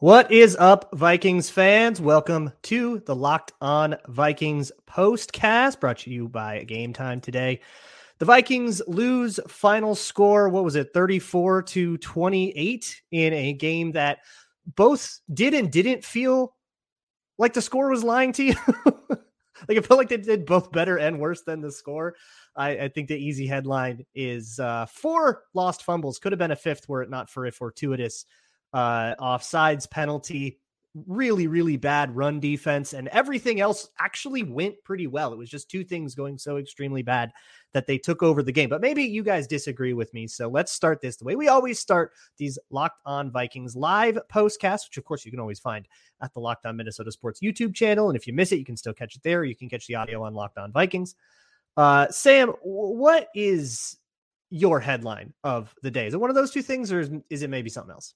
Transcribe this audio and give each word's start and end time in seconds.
What 0.00 0.32
is 0.32 0.56
up, 0.56 0.88
Vikings 0.92 1.50
fans? 1.50 2.00
Welcome 2.00 2.52
to 2.64 2.98
the 3.06 3.14
Locked 3.14 3.52
On 3.60 3.96
Vikings 4.08 4.72
postcast 4.88 5.78
brought 5.78 5.98
to 5.98 6.10
you 6.10 6.28
by 6.28 6.64
Game 6.64 6.92
Time 6.92 7.20
today. 7.20 7.60
The 8.18 8.24
Vikings 8.24 8.82
lose 8.88 9.38
final 9.46 9.94
score, 9.94 10.48
what 10.48 10.64
was 10.64 10.74
it, 10.74 10.92
34 10.92 11.62
to 11.62 11.96
28 11.98 13.02
in 13.12 13.32
a 13.34 13.52
game 13.52 13.92
that 13.92 14.18
both 14.66 15.20
did 15.32 15.54
and 15.54 15.70
didn't 15.70 16.04
feel 16.04 16.56
like 17.38 17.52
the 17.52 17.62
score 17.62 17.88
was 17.88 18.02
lying 18.02 18.32
to 18.32 18.42
you. 18.42 18.54
like 19.68 19.78
it 19.78 19.86
felt 19.86 19.98
like 19.98 20.08
they 20.08 20.16
did 20.16 20.44
both 20.44 20.72
better 20.72 20.96
and 20.96 21.20
worse 21.20 21.42
than 21.42 21.60
the 21.60 21.70
score. 21.70 22.16
I, 22.56 22.70
I 22.70 22.88
think 22.88 23.06
the 23.06 23.16
easy 23.16 23.46
headline 23.46 24.04
is 24.12 24.58
uh, 24.58 24.86
four 24.86 25.44
lost 25.54 25.84
fumbles. 25.84 26.18
Could 26.18 26.32
have 26.32 26.40
been 26.40 26.50
a 26.50 26.56
fifth 26.56 26.88
were 26.88 27.02
it 27.02 27.10
not 27.10 27.30
for 27.30 27.46
a 27.46 27.52
fortuitous 27.52 28.26
uh, 28.74 29.14
offsides 29.18 29.88
penalty. 29.88 30.58
Really, 31.08 31.48
really 31.48 31.76
bad 31.76 32.14
run 32.14 32.38
defense, 32.38 32.92
and 32.92 33.08
everything 33.08 33.60
else 33.60 33.88
actually 33.98 34.44
went 34.44 34.76
pretty 34.84 35.08
well. 35.08 35.32
It 35.32 35.38
was 35.38 35.50
just 35.50 35.68
two 35.68 35.82
things 35.82 36.14
going 36.14 36.38
so 36.38 36.58
extremely 36.58 37.02
bad 37.02 37.32
that 37.72 37.88
they 37.88 37.98
took 37.98 38.22
over 38.22 38.44
the 38.44 38.52
game. 38.52 38.68
But 38.68 38.80
maybe 38.80 39.02
you 39.02 39.24
guys 39.24 39.48
disagree 39.48 39.92
with 39.92 40.14
me. 40.14 40.28
So 40.28 40.48
let's 40.48 40.70
start 40.70 41.00
this 41.00 41.16
the 41.16 41.24
way 41.24 41.34
we 41.34 41.48
always 41.48 41.80
start 41.80 42.12
these 42.38 42.60
Locked 42.70 43.00
On 43.06 43.32
Vikings 43.32 43.74
live 43.74 44.20
postcasts, 44.32 44.88
which 44.88 44.96
of 44.96 45.04
course 45.04 45.24
you 45.24 45.32
can 45.32 45.40
always 45.40 45.58
find 45.58 45.88
at 46.22 46.32
the 46.32 46.38
Locked 46.38 46.64
On 46.64 46.76
Minnesota 46.76 47.10
Sports 47.10 47.40
YouTube 47.40 47.74
channel. 47.74 48.08
And 48.08 48.16
if 48.16 48.28
you 48.28 48.32
miss 48.32 48.52
it, 48.52 48.60
you 48.60 48.64
can 48.64 48.76
still 48.76 48.94
catch 48.94 49.16
it 49.16 49.22
there. 49.24 49.42
You 49.42 49.56
can 49.56 49.68
catch 49.68 49.88
the 49.88 49.96
audio 49.96 50.22
on 50.22 50.32
Locked 50.32 50.58
On 50.58 50.70
Vikings. 50.70 51.16
Uh, 51.76 52.06
Sam, 52.10 52.50
what 52.62 53.30
is 53.34 53.96
your 54.50 54.78
headline 54.78 55.32
of 55.42 55.74
the 55.82 55.90
day? 55.90 56.06
Is 56.06 56.14
it 56.14 56.20
one 56.20 56.30
of 56.30 56.36
those 56.36 56.52
two 56.52 56.62
things, 56.62 56.92
or 56.92 57.00
is, 57.00 57.10
is 57.30 57.42
it 57.42 57.50
maybe 57.50 57.68
something 57.68 57.90
else? 57.90 58.14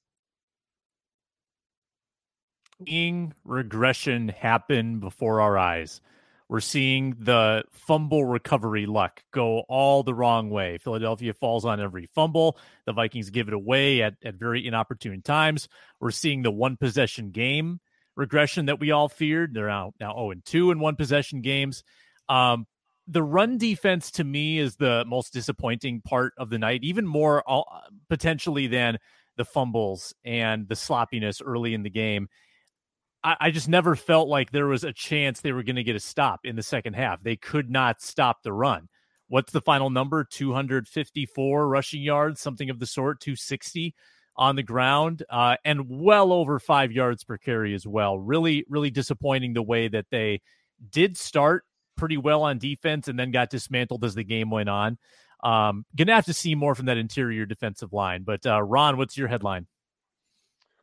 Seeing 2.84 3.34
regression 3.44 4.28
happen 4.28 5.00
before 5.00 5.40
our 5.40 5.58
eyes. 5.58 6.00
We're 6.48 6.60
seeing 6.60 7.14
the 7.18 7.64
fumble 7.72 8.24
recovery 8.24 8.86
luck 8.86 9.22
go 9.32 9.60
all 9.68 10.02
the 10.02 10.14
wrong 10.14 10.48
way. 10.48 10.78
Philadelphia 10.78 11.34
falls 11.34 11.66
on 11.66 11.78
every 11.78 12.06
fumble. 12.06 12.56
The 12.86 12.94
Vikings 12.94 13.28
give 13.28 13.48
it 13.48 13.54
away 13.54 14.02
at, 14.02 14.14
at 14.24 14.36
very 14.36 14.66
inopportune 14.66 15.20
times. 15.20 15.68
We're 16.00 16.10
seeing 16.10 16.42
the 16.42 16.50
one 16.50 16.76
possession 16.76 17.32
game 17.32 17.80
regression 18.16 18.66
that 18.66 18.80
we 18.80 18.90
all 18.90 19.08
feared. 19.08 19.54
They're 19.54 19.68
now, 19.68 19.92
now 20.00 20.14
0 20.14 20.32
and 20.32 20.44
2 20.44 20.72
in 20.72 20.80
one 20.80 20.96
possession 20.96 21.40
games. 21.40 21.84
Um, 22.28 22.66
the 23.06 23.22
run 23.22 23.56
defense 23.56 24.10
to 24.12 24.24
me 24.24 24.58
is 24.58 24.76
the 24.76 25.04
most 25.06 25.32
disappointing 25.32 26.02
part 26.02 26.34
of 26.36 26.50
the 26.50 26.58
night, 26.58 26.80
even 26.82 27.06
more 27.06 27.42
uh, 27.46 27.62
potentially 28.10 28.66
than 28.66 28.98
the 29.36 29.46
fumbles 29.46 30.14
and 30.24 30.68
the 30.68 30.76
sloppiness 30.76 31.40
early 31.40 31.72
in 31.72 31.84
the 31.84 31.90
game. 31.90 32.28
I, 33.24 33.36
I 33.40 33.50
just 33.50 33.68
never 33.68 33.96
felt 33.96 34.28
like 34.28 34.50
there 34.50 34.66
was 34.66 34.84
a 34.84 34.92
chance 34.92 35.40
they 35.40 35.52
were 35.52 35.62
going 35.62 35.76
to 35.76 35.84
get 35.84 35.96
a 35.96 36.00
stop 36.00 36.40
in 36.44 36.56
the 36.56 36.62
second 36.62 36.94
half. 36.94 37.22
They 37.22 37.36
could 37.36 37.70
not 37.70 38.00
stop 38.00 38.42
the 38.42 38.52
run. 38.52 38.88
What's 39.28 39.52
the 39.52 39.60
final 39.60 39.90
number? 39.90 40.24
254 40.24 41.68
rushing 41.68 42.02
yards, 42.02 42.40
something 42.40 42.70
of 42.70 42.78
the 42.78 42.86
sort, 42.86 43.20
260 43.20 43.94
on 44.36 44.56
the 44.56 44.62
ground, 44.62 45.24
uh, 45.28 45.56
and 45.64 45.86
well 45.88 46.32
over 46.32 46.58
five 46.58 46.92
yards 46.92 47.24
per 47.24 47.36
carry 47.36 47.74
as 47.74 47.86
well. 47.86 48.18
Really, 48.18 48.64
really 48.68 48.90
disappointing 48.90 49.52
the 49.52 49.62
way 49.62 49.88
that 49.88 50.06
they 50.10 50.40
did 50.90 51.18
start 51.18 51.64
pretty 51.96 52.16
well 52.16 52.42
on 52.42 52.58
defense 52.58 53.08
and 53.08 53.18
then 53.18 53.32
got 53.32 53.50
dismantled 53.50 54.04
as 54.04 54.14
the 54.14 54.24
game 54.24 54.50
went 54.50 54.68
on. 54.68 54.96
Um, 55.42 55.84
gonna 55.94 56.14
have 56.14 56.26
to 56.26 56.32
see 56.32 56.54
more 56.54 56.74
from 56.74 56.86
that 56.86 56.96
interior 56.96 57.46
defensive 57.46 57.92
line. 57.92 58.22
But 58.22 58.46
uh, 58.46 58.62
Ron, 58.62 58.96
what's 58.96 59.16
your 59.16 59.28
headline? 59.28 59.66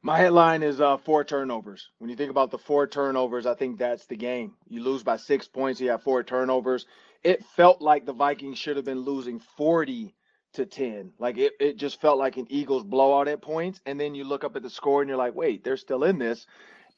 My 0.06 0.20
headline 0.20 0.62
is 0.62 0.80
uh, 0.80 0.98
four 0.98 1.24
turnovers. 1.24 1.90
When 1.98 2.12
you 2.12 2.16
think 2.16 2.30
about 2.30 2.52
the 2.52 2.60
four 2.60 2.86
turnovers, 2.86 3.48
I 3.48 3.56
think 3.56 3.80
that's 3.80 4.06
the 4.06 4.16
game. 4.16 4.54
You 4.68 4.84
lose 4.84 5.02
by 5.02 5.18
six 5.18 5.48
points, 5.48 5.82
you 5.82 5.90
have 5.90 6.04
four 6.04 6.22
turnovers. 6.22 6.86
It 7.24 7.44
felt 7.44 7.82
like 7.82 8.06
the 8.06 8.14
Vikings 8.14 8.60
should 8.60 8.76
have 8.76 8.86
been 8.86 9.00
losing 9.00 9.40
40 9.40 10.14
to 10.54 10.66
10. 10.68 11.14
Like 11.18 11.40
it, 11.40 11.54
it 11.60 11.78
just 11.78 12.00
felt 12.02 12.20
like 12.20 12.38
an 12.38 12.46
Eagles 12.52 12.84
blowout 12.84 13.28
at 13.28 13.42
points. 13.42 13.82
And 13.88 14.00
then 14.00 14.14
you 14.14 14.26
look 14.26 14.44
up 14.44 14.56
at 14.56 14.62
the 14.62 14.70
score 14.70 15.02
and 15.02 15.10
you're 15.10 15.18
like, 15.18 15.34
wait, 15.34 15.64
they're 15.64 15.76
still 15.76 16.04
in 16.04 16.20
this. 16.20 16.46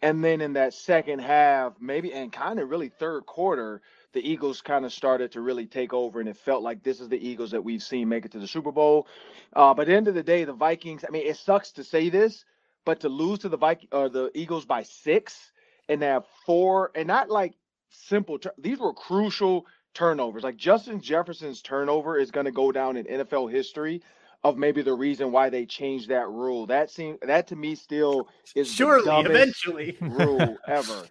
And 0.02 0.22
then 0.22 0.42
in 0.42 0.52
that 0.54 0.74
second 0.74 1.20
half, 1.20 1.76
maybe 1.80 2.12
and 2.12 2.30
kind 2.30 2.60
of 2.60 2.70
really 2.70 2.90
third 2.90 3.26
quarter, 3.26 3.82
the 4.12 4.20
Eagles 4.20 4.60
kind 4.60 4.84
of 4.84 4.92
started 4.92 5.32
to 5.32 5.40
really 5.40 5.66
take 5.66 5.94
over, 5.94 6.20
and 6.20 6.28
it 6.28 6.36
felt 6.36 6.62
like 6.62 6.84
this 6.84 7.00
is 7.00 7.08
the 7.08 7.26
Eagles 7.26 7.52
that 7.52 7.64
we've 7.64 7.82
seen 7.82 8.10
make 8.10 8.26
it 8.26 8.34
to 8.34 8.40
the 8.40 8.48
Super 8.48 8.74
Bowl. 8.74 9.08
Uh, 9.54 9.74
but 9.74 9.84
at 9.84 9.88
the 9.88 9.96
end 9.96 10.08
of 10.10 10.14
the 10.14 10.24
day, 10.24 10.44
the 10.44 10.52
Vikings. 10.52 11.06
I 11.08 11.12
mean, 11.12 11.26
it 11.26 11.38
sucks 11.38 11.72
to 11.72 11.84
say 11.84 12.10
this, 12.10 12.46
but 12.88 13.02
to 13.02 13.10
lose 13.10 13.40
to 13.40 13.50
the 13.50 13.58
Viking 13.58 13.90
or 13.92 14.06
uh, 14.06 14.08
the 14.08 14.32
Eagles 14.34 14.64
by 14.64 14.82
six 14.82 15.52
and 15.90 16.02
have 16.02 16.24
four 16.46 16.90
and 16.96 17.06
not 17.06 17.30
like 17.30 17.54
simple 17.90 18.40
these 18.58 18.80
were 18.80 18.94
crucial 18.94 19.66
turnovers. 19.94 20.44
Like 20.44 20.56
Justin 20.56 21.02
Jefferson's 21.02 21.62
turnover 21.62 22.18
is 22.18 22.32
going 22.32 22.46
to 22.46 22.52
go 22.54 22.72
down 22.72 22.96
in 22.96 23.06
NFL 23.06 23.52
history 23.52 24.02
of 24.46 24.58
maybe 24.58 24.82
the 24.84 24.94
reason 24.94 25.34
why 25.34 25.50
they 25.50 25.66
changed 25.66 26.08
that 26.08 26.30
rule. 26.30 26.66
That 26.66 26.90
seems 26.90 27.20
that 27.22 27.48
to 27.48 27.58
me 27.58 27.76
still 27.76 28.30
is 28.56 28.72
surely 28.72 29.12
eventually 29.20 29.98
rule 30.00 30.58
ever. 30.68 31.04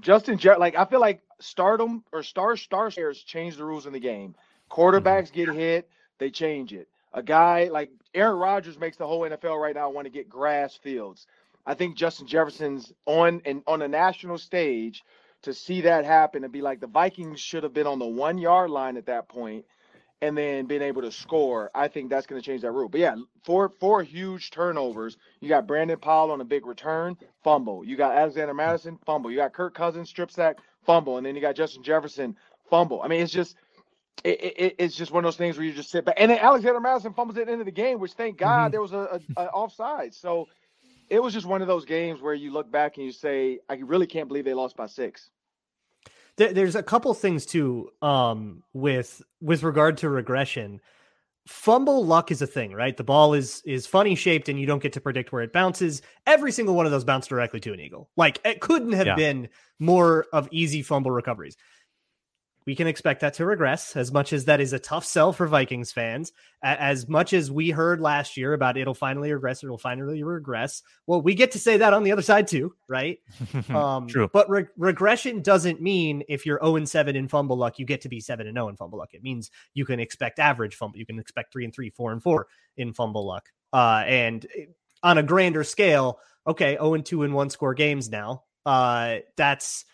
Justin 0.00 0.36
Jeff 0.36 0.58
like 0.58 0.74
I 0.74 0.84
feel 0.84 1.00
like 1.00 1.22
stardom 1.38 2.02
or 2.10 2.24
star 2.24 2.56
star 2.56 2.90
shares 2.90 3.22
change 3.22 3.56
the 3.56 3.64
rules 3.64 3.86
in 3.86 3.92
the 3.92 4.00
game. 4.00 4.34
Quarterbacks 4.68 5.30
mm-hmm. 5.30 5.52
get 5.52 5.54
hit, 5.54 5.90
they 6.18 6.30
change 6.30 6.72
it. 6.72 6.88
A 7.12 7.22
guy 7.22 7.68
like 7.70 7.90
Aaron 8.14 8.38
Rodgers 8.38 8.78
makes 8.78 8.96
the 8.96 9.06
whole 9.06 9.20
NFL 9.20 9.60
right 9.60 9.74
now 9.74 9.90
want 9.90 10.06
to 10.06 10.10
get 10.10 10.28
grass 10.28 10.76
fields. 10.76 11.26
I 11.66 11.74
think 11.74 11.96
Justin 11.96 12.26
Jefferson's 12.26 12.92
on 13.06 13.42
and 13.44 13.62
on 13.66 13.82
a 13.82 13.88
national 13.88 14.38
stage 14.38 15.04
to 15.42 15.54
see 15.54 15.82
that 15.82 16.04
happen 16.04 16.44
and 16.44 16.52
be 16.52 16.62
like 16.62 16.80
the 16.80 16.86
Vikings 16.86 17.40
should 17.40 17.62
have 17.62 17.72
been 17.72 17.86
on 17.86 17.98
the 17.98 18.06
one 18.06 18.38
yard 18.38 18.70
line 18.70 18.96
at 18.96 19.06
that 19.06 19.28
point 19.28 19.64
and 20.22 20.36
then 20.36 20.66
being 20.66 20.82
able 20.82 21.02
to 21.02 21.12
score. 21.12 21.70
I 21.74 21.88
think 21.88 22.10
that's 22.10 22.26
going 22.26 22.40
to 22.40 22.44
change 22.44 22.62
that 22.62 22.72
rule. 22.72 22.88
But 22.88 23.00
yeah, 23.00 23.16
four 23.44 23.72
four 23.80 24.02
huge 24.02 24.50
turnovers. 24.50 25.16
You 25.40 25.48
got 25.48 25.66
Brandon 25.66 25.98
Powell 25.98 26.30
on 26.30 26.40
a 26.40 26.44
big 26.44 26.66
return, 26.66 27.16
fumble. 27.42 27.84
You 27.84 27.96
got 27.96 28.16
Alexander 28.16 28.54
Mattison 28.54 28.98
fumble. 29.06 29.30
You 29.30 29.38
got 29.38 29.52
Kirk 29.52 29.74
Cousins, 29.74 30.08
strip 30.08 30.30
sack, 30.30 30.58
fumble, 30.84 31.16
and 31.16 31.26
then 31.26 31.34
you 31.34 31.40
got 31.40 31.54
Justin 31.56 31.82
Jefferson, 31.82 32.36
fumble. 32.68 33.00
I 33.02 33.08
mean, 33.08 33.22
it's 33.22 33.32
just 33.32 33.56
it, 34.24 34.40
it, 34.40 34.74
it's 34.78 34.96
just 34.96 35.12
one 35.12 35.24
of 35.24 35.26
those 35.26 35.36
things 35.36 35.56
where 35.56 35.66
you 35.66 35.72
just 35.72 35.90
sit 35.90 36.04
back. 36.04 36.16
And 36.18 36.30
then 36.30 36.38
Alexander 36.38 36.80
Mattison 36.80 37.12
fumbles 37.12 37.38
at 37.38 37.46
the 37.46 37.52
end 37.52 37.60
of 37.60 37.66
the 37.66 37.72
game, 37.72 37.98
which 37.98 38.12
thank 38.12 38.36
God 38.36 38.64
mm-hmm. 38.66 38.70
there 38.72 38.82
was 38.82 38.92
a, 38.92 39.20
a, 39.36 39.42
a 39.42 39.46
offside. 39.48 40.14
So 40.14 40.48
it 41.08 41.22
was 41.22 41.34
just 41.34 41.46
one 41.46 41.62
of 41.62 41.68
those 41.68 41.84
games 41.84 42.20
where 42.20 42.34
you 42.34 42.52
look 42.52 42.70
back 42.70 42.96
and 42.96 43.04
you 43.04 43.12
say, 43.12 43.58
I 43.68 43.74
really 43.74 44.06
can't 44.06 44.28
believe 44.28 44.44
they 44.44 44.54
lost 44.54 44.76
by 44.76 44.86
six. 44.86 45.30
There's 46.36 46.76
a 46.76 46.82
couple 46.82 47.12
things 47.12 47.44
too 47.44 47.90
um, 48.00 48.62
with 48.72 49.20
with 49.42 49.62
regard 49.62 49.98
to 49.98 50.08
regression. 50.08 50.80
Fumble 51.46 52.06
luck 52.06 52.30
is 52.30 52.40
a 52.40 52.46
thing, 52.46 52.72
right? 52.72 52.96
The 52.96 53.04
ball 53.04 53.34
is 53.34 53.62
is 53.66 53.86
funny 53.86 54.14
shaped, 54.14 54.48
and 54.48 54.58
you 54.58 54.64
don't 54.64 54.82
get 54.82 54.94
to 54.94 55.02
predict 55.02 55.32
where 55.32 55.42
it 55.42 55.52
bounces. 55.52 56.00
Every 56.26 56.52
single 56.52 56.74
one 56.74 56.86
of 56.86 56.92
those 56.92 57.04
bounced 57.04 57.28
directly 57.28 57.60
to 57.60 57.74
an 57.74 57.80
eagle. 57.80 58.08
Like 58.16 58.40
it 58.44 58.60
couldn't 58.60 58.92
have 58.92 59.08
yeah. 59.08 59.16
been 59.16 59.48
more 59.78 60.26
of 60.32 60.48
easy 60.50 60.80
fumble 60.80 61.10
recoveries 61.10 61.56
we 62.70 62.76
can 62.76 62.86
expect 62.86 63.22
that 63.22 63.34
to 63.34 63.44
regress 63.44 63.96
as 63.96 64.12
much 64.12 64.32
as 64.32 64.44
that 64.44 64.60
is 64.60 64.72
a 64.72 64.78
tough 64.78 65.04
sell 65.04 65.32
for 65.32 65.48
Vikings 65.48 65.90
fans. 65.90 66.30
As 66.62 67.08
much 67.08 67.32
as 67.32 67.50
we 67.50 67.70
heard 67.70 68.00
last 68.00 68.36
year 68.36 68.52
about 68.52 68.76
it'll 68.76 68.94
finally 68.94 69.32
regress, 69.32 69.64
it'll 69.64 69.76
finally 69.76 70.22
regress. 70.22 70.84
Well, 71.04 71.20
we 71.20 71.34
get 71.34 71.50
to 71.50 71.58
say 71.58 71.78
that 71.78 71.92
on 71.92 72.04
the 72.04 72.12
other 72.12 72.22
side 72.22 72.46
too, 72.46 72.76
right? 72.86 73.18
um, 73.70 74.06
True. 74.06 74.30
But 74.32 74.48
re- 74.48 74.68
regression 74.76 75.42
doesn't 75.42 75.82
mean 75.82 76.22
if 76.28 76.46
you're 76.46 76.60
0 76.62 76.76
and 76.76 76.88
7 76.88 77.16
in 77.16 77.26
fumble 77.26 77.56
luck, 77.56 77.80
you 77.80 77.86
get 77.86 78.02
to 78.02 78.08
be 78.08 78.20
7 78.20 78.46
and 78.46 78.54
0 78.54 78.68
in 78.68 78.76
fumble 78.76 79.00
luck. 79.00 79.14
It 79.14 79.24
means 79.24 79.50
you 79.74 79.84
can 79.84 79.98
expect 79.98 80.38
average 80.38 80.76
fumble. 80.76 80.96
You 80.96 81.06
can 81.06 81.18
expect 81.18 81.52
3 81.52 81.64
and 81.64 81.74
3, 81.74 81.90
4 81.90 82.12
and 82.12 82.22
4 82.22 82.46
in 82.76 82.92
fumble 82.92 83.26
luck. 83.26 83.48
Uh, 83.72 84.04
and 84.06 84.46
on 85.02 85.18
a 85.18 85.24
grander 85.24 85.64
scale, 85.64 86.20
okay, 86.46 86.74
0 86.74 86.94
and 86.94 87.04
2 87.04 87.24
in 87.24 87.32
one 87.32 87.50
score 87.50 87.74
games 87.74 88.08
now. 88.08 88.44
Uh, 88.64 89.16
that's 89.36 89.84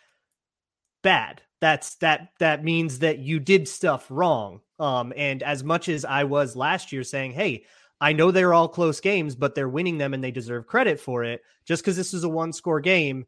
bad 1.03 1.41
that's 1.61 1.97
that 1.97 2.29
that 2.39 2.65
means 2.65 2.99
that 3.01 3.19
you 3.19 3.41
did 3.41 3.69
stuff 3.69 4.07
wrong. 4.11 4.61
Um, 4.79 5.13
and 5.17 5.43
as 5.43 5.65
much 5.65 5.89
as 5.89 6.05
I 6.05 6.25
was 6.25 6.57
last 6.57 6.93
year 6.93 7.03
saying, 7.03 7.33
hey, 7.33 7.65
I 8.01 8.13
know 8.13 8.31
they're 8.31 8.55
all 8.55 8.69
close 8.69 9.01
games, 9.01 9.35
but 9.35 9.55
they're 9.55 9.69
winning 9.69 9.99
them 9.99 10.13
and 10.13 10.23
they 10.23 10.31
deserve 10.31 10.67
credit 10.67 11.01
for 11.01 11.25
it. 11.25 11.43
Just 11.65 11.83
because 11.83 11.97
this 11.97 12.13
is 12.13 12.25
a 12.25 12.29
one 12.29 12.53
score 12.53 12.81
game, 12.81 13.25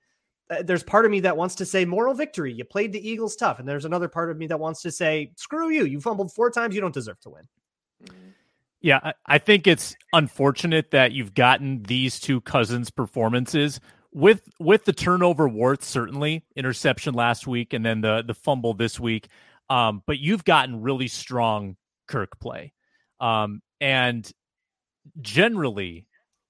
uh, 0.50 0.62
there's 0.62 0.82
part 0.82 1.06
of 1.06 1.10
me 1.10 1.20
that 1.20 1.36
wants 1.36 1.54
to 1.56 1.64
say 1.64 1.84
moral 1.84 2.12
victory. 2.12 2.52
You 2.52 2.64
played 2.64 2.92
the 2.92 3.08
Eagles 3.08 3.34
tough. 3.34 3.60
And 3.60 3.69
there's 3.69 3.86
another 3.86 4.08
part 4.08 4.30
of 4.30 4.36
me 4.36 4.46
that 4.48 4.60
wants 4.60 4.82
to 4.82 4.90
say, 4.90 5.32
screw 5.36 5.70
you. 5.70 5.86
You 5.86 6.00
fumbled 6.00 6.32
four 6.32 6.50
times. 6.50 6.75
You 6.75 6.82
don't 6.82 6.92
deserve 6.92 7.19
to 7.20 7.30
win. 7.30 7.48
Mm-hmm. 8.04 8.28
Yeah, 8.80 9.12
I 9.26 9.38
think 9.38 9.66
it's 9.66 9.96
unfortunate 10.12 10.92
that 10.92 11.10
you've 11.10 11.34
gotten 11.34 11.82
these 11.82 12.20
two 12.20 12.40
cousins 12.42 12.90
performances 12.90 13.80
with 14.12 14.43
with 14.58 14.84
the 14.84 14.93
turnover 14.93 15.49
warts, 15.49 15.87
certainly 15.87 16.44
interception 16.56 17.14
last 17.14 17.46
week 17.46 17.72
and 17.72 17.84
then 17.84 18.00
the 18.00 18.22
the 18.26 18.34
fumble 18.34 18.75
this 18.75 18.99
week. 18.99 19.28
Um, 19.70 20.02
but 20.06 20.19
you've 20.19 20.44
gotten 20.44 20.81
really 20.81 21.08
strong 21.08 21.76
Kirk 22.06 22.40
play, 22.40 22.72
um, 23.20 23.60
and 23.81 24.31
generally 25.20 26.06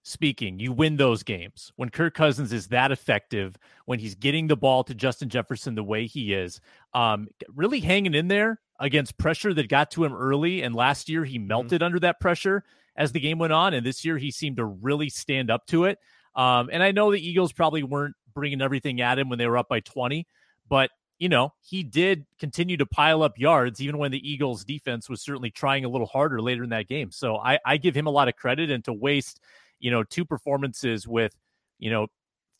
speaking, 0.08 0.58
you 0.58 0.72
win 0.72 0.96
those 0.96 1.22
games. 1.22 1.70
When 1.76 1.90
Kirk 1.90 2.14
Cousins 2.14 2.52
is 2.52 2.68
that 2.68 2.90
effective, 2.90 3.56
when 3.84 3.98
he's 3.98 4.14
getting 4.14 4.46
the 4.46 4.56
ball 4.56 4.82
to 4.84 4.94
Justin 4.94 5.28
Jefferson 5.28 5.74
the 5.74 5.84
way 5.84 6.06
he 6.06 6.32
is, 6.32 6.60
um, 6.94 7.28
really 7.54 7.80
hanging 7.80 8.14
in 8.14 8.28
there 8.28 8.60
against 8.80 9.18
pressure 9.18 9.52
that 9.52 9.68
got 9.68 9.90
to 9.92 10.04
him 10.04 10.14
early. 10.14 10.62
And 10.62 10.74
last 10.74 11.08
year 11.08 11.24
he 11.24 11.38
mm-hmm. 11.38 11.48
melted 11.48 11.80
mm-hmm. 11.80 11.84
under 11.84 12.00
that 12.00 12.20
pressure 12.20 12.64
as 12.96 13.12
the 13.12 13.20
game 13.20 13.38
went 13.38 13.52
on. 13.52 13.74
And 13.74 13.84
this 13.84 14.04
year 14.04 14.16
he 14.16 14.30
seemed 14.30 14.56
to 14.56 14.64
really 14.64 15.10
stand 15.10 15.50
up 15.50 15.66
to 15.66 15.84
it. 15.84 15.98
Um, 16.34 16.70
and 16.72 16.82
I 16.82 16.92
know 16.92 17.10
the 17.10 17.26
Eagles 17.26 17.52
probably 17.52 17.82
weren't 17.82 18.14
bringing 18.34 18.62
everything 18.62 19.00
at 19.00 19.18
him 19.18 19.28
when 19.28 19.38
they 19.38 19.46
were 19.46 19.58
up 19.58 19.68
by 19.68 19.80
20, 19.80 20.26
but 20.68 20.90
you 21.18 21.28
know, 21.28 21.52
he 21.60 21.82
did 21.82 22.24
continue 22.38 22.76
to 22.76 22.86
pile 22.86 23.22
up 23.22 23.38
yards 23.38 23.80
even 23.80 23.98
when 23.98 24.12
the 24.12 24.30
Eagles 24.30 24.64
defense 24.64 25.08
was 25.08 25.20
certainly 25.20 25.50
trying 25.50 25.84
a 25.84 25.88
little 25.88 26.06
harder 26.06 26.40
later 26.40 26.62
in 26.62 26.70
that 26.70 26.86
game. 26.86 27.10
So 27.10 27.36
I, 27.38 27.58
I 27.66 27.76
give 27.76 27.94
him 27.94 28.06
a 28.06 28.10
lot 28.10 28.28
of 28.28 28.36
credit 28.36 28.70
and 28.70 28.84
to 28.84 28.92
waste, 28.92 29.40
you 29.80 29.90
know, 29.90 30.04
two 30.04 30.24
performances 30.24 31.08
with, 31.08 31.34
you 31.78 31.90
know, 31.90 32.06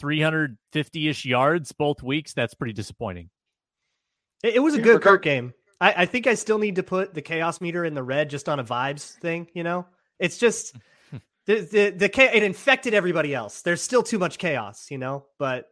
350 0.01 1.09
ish 1.09 1.25
yards 1.25 1.73
both 1.73 2.03
weeks, 2.03 2.33
that's 2.33 2.55
pretty 2.55 2.73
disappointing. 2.73 3.31
It, 4.43 4.57
it 4.57 4.61
was 4.61 4.75
a 4.75 4.81
good 4.81 5.03
Kirk 5.03 5.23
game. 5.23 5.55
I, 5.81 5.95
I 5.99 6.07
think 6.07 6.27
I 6.27 6.35
still 6.35 6.59
need 6.59 6.77
to 6.77 6.83
put 6.83 7.15
the 7.15 7.23
chaos 7.23 7.61
meter 7.61 7.85
in 7.85 7.95
the 7.95 8.03
red 8.03 8.31
just 8.31 8.49
on 8.49 8.59
a 8.59 8.65
vibes 8.65 9.15
thing, 9.19 9.49
you 9.55 9.63
know? 9.63 9.87
It's 10.19 10.39
just 10.39 10.75
the, 11.49 11.61
the, 11.61 11.91
the, 12.09 12.37
it 12.37 12.43
infected 12.43 12.93
everybody 12.93 13.35
else. 13.35 13.63
There's 13.63 13.81
still 13.81 14.03
too 14.03 14.19
much 14.19 14.37
chaos, 14.37 14.91
you 14.91 14.99
know, 14.99 15.25
but 15.39 15.71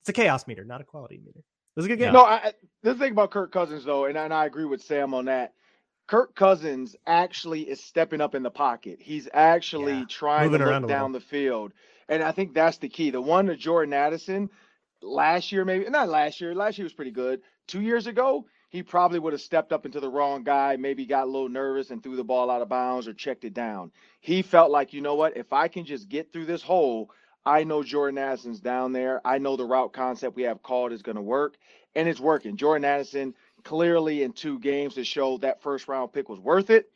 it's 0.00 0.08
a 0.08 0.12
chaos 0.14 0.46
meter, 0.46 0.64
not 0.64 0.80
a 0.80 0.84
quality 0.84 1.20
meter. 1.22 1.38
It 1.38 1.76
was 1.76 1.84
a 1.84 1.88
good 1.88 1.98
game. 1.98 2.14
No, 2.14 2.24
I, 2.24 2.54
the 2.82 2.94
thing 2.94 3.12
about 3.12 3.30
Kirk 3.30 3.52
Cousins 3.52 3.84
though, 3.84 4.06
and, 4.06 4.16
and 4.16 4.32
I 4.32 4.46
agree 4.46 4.64
with 4.64 4.82
Sam 4.82 5.12
on 5.12 5.26
that. 5.26 5.52
Kirk 6.08 6.34
Cousins 6.34 6.96
actually 7.06 7.60
is 7.60 7.84
stepping 7.84 8.22
up 8.22 8.34
in 8.34 8.42
the 8.42 8.50
pocket. 8.50 8.98
He's 9.00 9.28
actually 9.32 9.98
yeah. 9.98 10.04
trying 10.08 10.50
Moving 10.50 10.66
to 10.66 10.80
look 10.80 10.88
down 10.88 11.12
the 11.12 11.20
field, 11.20 11.72
and 12.08 12.22
I 12.22 12.32
think 12.32 12.54
that's 12.54 12.78
the 12.78 12.88
key. 12.88 13.10
The 13.10 13.20
one 13.20 13.46
to 13.46 13.56
Jordan 13.56 13.92
Addison 13.92 14.48
last 15.02 15.52
year, 15.52 15.66
maybe 15.66 15.88
not 15.90 16.08
last 16.08 16.40
year. 16.40 16.54
Last 16.54 16.78
year 16.78 16.86
was 16.86 16.94
pretty 16.94 17.10
good. 17.10 17.42
Two 17.68 17.82
years 17.82 18.06
ago, 18.06 18.46
he 18.72 18.82
probably 18.82 19.18
would 19.18 19.34
have 19.34 19.42
stepped 19.42 19.70
up 19.70 19.84
into 19.84 20.00
the 20.00 20.08
wrong 20.08 20.44
guy, 20.44 20.76
maybe 20.76 21.04
got 21.04 21.24
a 21.24 21.30
little 21.30 21.50
nervous 21.50 21.90
and 21.90 22.02
threw 22.02 22.16
the 22.16 22.24
ball 22.24 22.50
out 22.50 22.62
of 22.62 22.70
bounds 22.70 23.06
or 23.06 23.12
checked 23.12 23.44
it 23.44 23.52
down. 23.52 23.92
He 24.20 24.40
felt 24.40 24.70
like, 24.70 24.94
you 24.94 25.02
know 25.02 25.14
what, 25.14 25.36
if 25.36 25.52
I 25.52 25.68
can 25.68 25.84
just 25.84 26.08
get 26.08 26.32
through 26.32 26.46
this 26.46 26.62
hole, 26.62 27.10
I 27.44 27.64
know 27.64 27.82
Jordan 27.82 28.16
Addison's 28.16 28.60
down 28.60 28.92
there. 28.92 29.20
I 29.26 29.36
know 29.36 29.56
the 29.56 29.66
route 29.66 29.92
concept 29.92 30.36
we 30.36 30.44
have 30.44 30.62
called 30.62 30.92
is 30.92 31.02
going 31.02 31.16
to 31.16 31.22
work, 31.22 31.58
and 31.94 32.08
it's 32.08 32.18
working. 32.18 32.56
Jordan 32.56 32.86
Addison 32.86 33.34
clearly 33.62 34.22
in 34.22 34.32
two 34.32 34.58
games 34.58 34.94
to 34.94 35.04
show 35.04 35.36
that 35.38 35.60
first 35.60 35.86
round 35.86 36.14
pick 36.14 36.30
was 36.30 36.40
worth 36.40 36.70
it. 36.70 36.90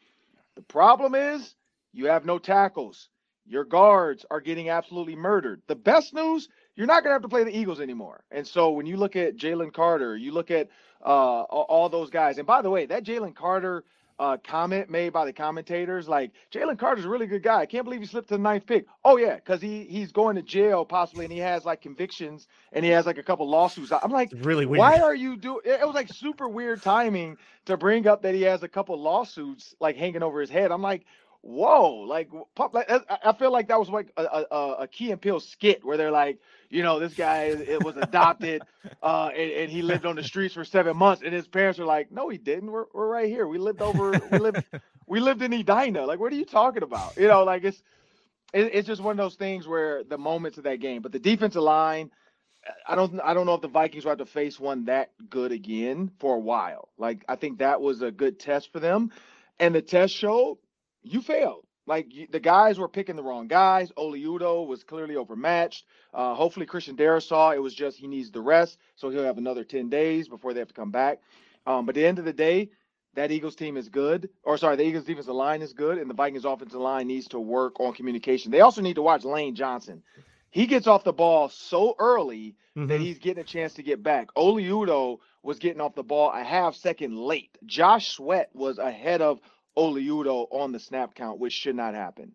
The 0.54 0.62
problem 0.62 1.14
is 1.14 1.54
you 1.92 2.06
have 2.06 2.24
no 2.24 2.38
tackles. 2.38 3.10
Your 3.44 3.64
guards 3.64 4.24
are 4.30 4.40
getting 4.40 4.70
absolutely 4.70 5.14
murdered. 5.14 5.60
The 5.66 5.76
best 5.76 6.14
news, 6.14 6.48
you're 6.76 6.86
not 6.86 7.02
going 7.02 7.10
to 7.10 7.14
have 7.14 7.22
to 7.22 7.28
play 7.28 7.44
the 7.44 7.56
Eagles 7.56 7.80
anymore. 7.80 8.22
And 8.30 8.46
so 8.46 8.70
when 8.70 8.86
you 8.86 8.96
look 8.96 9.16
at 9.16 9.36
Jalen 9.36 9.72
Carter, 9.72 10.16
you 10.16 10.32
look 10.32 10.50
at 10.50 10.68
uh, 11.04 11.42
all 11.42 11.88
those 11.88 12.10
guys. 12.10 12.38
And 12.38 12.46
by 12.46 12.62
the 12.62 12.70
way, 12.70 12.86
that 12.86 13.04
Jalen 13.04 13.34
Carter 13.34 13.84
uh, 14.18 14.36
comment 14.46 14.90
made 14.90 15.12
by 15.12 15.24
the 15.24 15.32
commentators. 15.32 16.08
Like 16.08 16.32
Jalen 16.52 16.78
Carter's 16.78 17.04
a 17.04 17.08
really 17.08 17.26
good 17.26 17.42
guy. 17.42 17.60
I 17.60 17.66
can't 17.66 17.84
believe 17.84 18.00
he 18.00 18.06
slipped 18.06 18.28
to 18.28 18.34
the 18.34 18.42
ninth 18.42 18.66
pick. 18.66 18.86
Oh 19.04 19.16
yeah, 19.16 19.34
because 19.34 19.60
he 19.60 19.84
he's 19.84 20.12
going 20.12 20.36
to 20.36 20.42
jail 20.42 20.84
possibly, 20.84 21.24
and 21.26 21.32
he 21.32 21.38
has 21.40 21.64
like 21.64 21.82
convictions, 21.82 22.46
and 22.72 22.84
he 22.84 22.90
has 22.92 23.06
like 23.06 23.18
a 23.18 23.22
couple 23.22 23.48
lawsuits. 23.48 23.92
I'm 23.92 24.10
like, 24.10 24.32
really 24.36 24.66
weird. 24.66 24.78
Why 24.78 25.00
are 25.00 25.14
you 25.14 25.36
doing? 25.36 25.60
It 25.64 25.84
was 25.86 25.94
like 25.94 26.08
super 26.12 26.48
weird 26.48 26.82
timing 26.82 27.36
to 27.66 27.76
bring 27.76 28.06
up 28.06 28.22
that 28.22 28.34
he 28.34 28.42
has 28.42 28.62
a 28.62 28.68
couple 28.68 29.00
lawsuits 29.00 29.74
like 29.80 29.96
hanging 29.96 30.22
over 30.22 30.40
his 30.40 30.50
head. 30.50 30.72
I'm 30.72 30.82
like, 30.82 31.04
whoa, 31.46 32.04
like, 32.06 32.28
pop, 32.54 32.74
like 32.74 32.90
I 33.24 33.32
feel 33.32 33.52
like 33.52 33.68
that 33.68 33.78
was 33.78 33.88
like 33.88 34.12
a, 34.16 34.22
a, 34.22 34.72
a 34.80 34.88
Key 34.88 35.12
and 35.12 35.20
Peele 35.20 35.40
skit 35.40 35.84
where 35.84 35.96
they're 35.96 36.10
like, 36.10 36.38
you 36.68 36.82
know, 36.82 36.98
this 36.98 37.14
guy 37.14 37.44
it 37.44 37.82
was 37.84 37.96
adopted, 37.96 38.62
uh, 39.02 39.30
and, 39.34 39.52
and, 39.52 39.70
he 39.70 39.82
lived 39.82 40.04
on 40.04 40.16
the 40.16 40.24
streets 40.24 40.54
for 40.54 40.64
seven 40.64 40.96
months, 40.96 41.22
and 41.24 41.32
his 41.32 41.46
parents 41.46 41.78
are 41.78 41.84
like, 41.84 42.10
no, 42.10 42.28
he 42.28 42.38
didn't. 42.38 42.70
We're 42.70 42.86
we're 42.92 43.08
right 43.08 43.28
here. 43.28 43.46
We 43.46 43.58
lived 43.58 43.80
over. 43.80 44.20
We 44.30 44.38
lived. 44.38 44.64
we 45.06 45.20
lived 45.20 45.42
in 45.42 45.52
Edina. 45.52 46.04
Like, 46.04 46.18
what 46.18 46.32
are 46.32 46.36
you 46.36 46.44
talking 46.44 46.82
about? 46.82 47.16
You 47.16 47.28
know, 47.28 47.44
like 47.44 47.64
it's 47.64 47.80
it, 48.52 48.74
it's 48.74 48.88
just 48.88 49.02
one 49.02 49.12
of 49.12 49.24
those 49.24 49.36
things 49.36 49.68
where 49.68 50.02
the 50.02 50.18
moments 50.18 50.58
of 50.58 50.64
that 50.64 50.80
game. 50.80 51.02
But 51.02 51.12
the 51.12 51.20
defensive 51.20 51.62
line. 51.62 52.10
I 52.88 52.96
don't 52.96 53.20
I 53.20 53.32
don't 53.32 53.46
know 53.46 53.54
if 53.54 53.60
the 53.60 53.68
Vikings 53.68 54.04
will 54.04 54.10
have 54.10 54.18
to 54.18 54.26
face 54.26 54.58
one 54.58 54.86
that 54.86 55.12
good 55.30 55.52
again 55.52 56.10
for 56.18 56.34
a 56.34 56.40
while. 56.40 56.88
Like 56.98 57.24
I 57.28 57.36
think 57.36 57.58
that 57.58 57.80
was 57.80 58.02
a 58.02 58.10
good 58.10 58.40
test 58.40 58.72
for 58.72 58.80
them. 58.80 59.12
And 59.60 59.72
the 59.72 59.82
test 59.82 60.12
showed 60.12 60.58
you 61.06 61.20
failed. 61.20 61.66
Like 61.86 62.12
the 62.30 62.40
guys 62.40 62.78
were 62.78 62.88
picking 62.88 63.14
the 63.14 63.22
wrong 63.22 63.46
guys. 63.46 63.92
Oli 63.96 64.24
Udoh 64.24 64.66
was 64.66 64.82
clearly 64.82 65.14
overmatched. 65.14 65.84
Uh, 66.12 66.34
hopefully, 66.34 66.66
Christian 66.66 66.96
Darrisaw, 66.96 67.54
it 67.54 67.60
was 67.60 67.74
just 67.74 67.96
he 67.96 68.08
needs 68.08 68.32
the 68.32 68.40
rest, 68.40 68.78
so 68.96 69.08
he'll 69.08 69.24
have 69.24 69.38
another 69.38 69.62
10 69.62 69.88
days 69.88 70.28
before 70.28 70.52
they 70.52 70.58
have 70.58 70.68
to 70.68 70.74
come 70.74 70.90
back. 70.90 71.20
Um, 71.64 71.86
but 71.86 71.96
at 71.96 72.00
the 72.00 72.06
end 72.06 72.18
of 72.18 72.24
the 72.24 72.32
day, 72.32 72.70
that 73.14 73.30
Eagles 73.30 73.54
team 73.54 73.76
is 73.76 73.88
good. 73.88 74.28
Or 74.42 74.58
sorry, 74.58 74.76
the 74.76 74.82
Eagles 74.82 75.04
defensive 75.04 75.34
line 75.34 75.62
is 75.62 75.72
good, 75.72 75.98
and 75.98 76.10
the 76.10 76.14
Vikings 76.14 76.44
offensive 76.44 76.80
line 76.80 77.06
needs 77.06 77.28
to 77.28 77.38
work 77.38 77.78
on 77.78 77.92
communication. 77.94 78.50
They 78.50 78.60
also 78.60 78.82
need 78.82 78.94
to 78.94 79.02
watch 79.02 79.24
Lane 79.24 79.54
Johnson. 79.54 80.02
He 80.50 80.66
gets 80.66 80.86
off 80.86 81.04
the 81.04 81.12
ball 81.12 81.48
so 81.48 81.94
early 81.98 82.56
mm-hmm. 82.76 82.86
that 82.86 83.00
he's 83.00 83.18
getting 83.18 83.42
a 83.42 83.46
chance 83.46 83.74
to 83.74 83.82
get 83.82 84.02
back. 84.02 84.28
Oli 84.36 84.64
Udoh 84.64 85.18
was 85.42 85.58
getting 85.58 85.80
off 85.80 85.94
the 85.94 86.02
ball 86.02 86.32
a 86.32 86.42
half 86.42 86.74
second 86.74 87.16
late. 87.16 87.56
Josh 87.64 88.12
Sweat 88.12 88.50
was 88.54 88.78
ahead 88.78 89.22
of 89.22 89.40
Oli 89.76 90.04
Udoh 90.06 90.46
on 90.50 90.72
the 90.72 90.80
snap 90.80 91.14
count, 91.14 91.38
which 91.38 91.52
should 91.52 91.76
not 91.76 91.94
happen. 91.94 92.32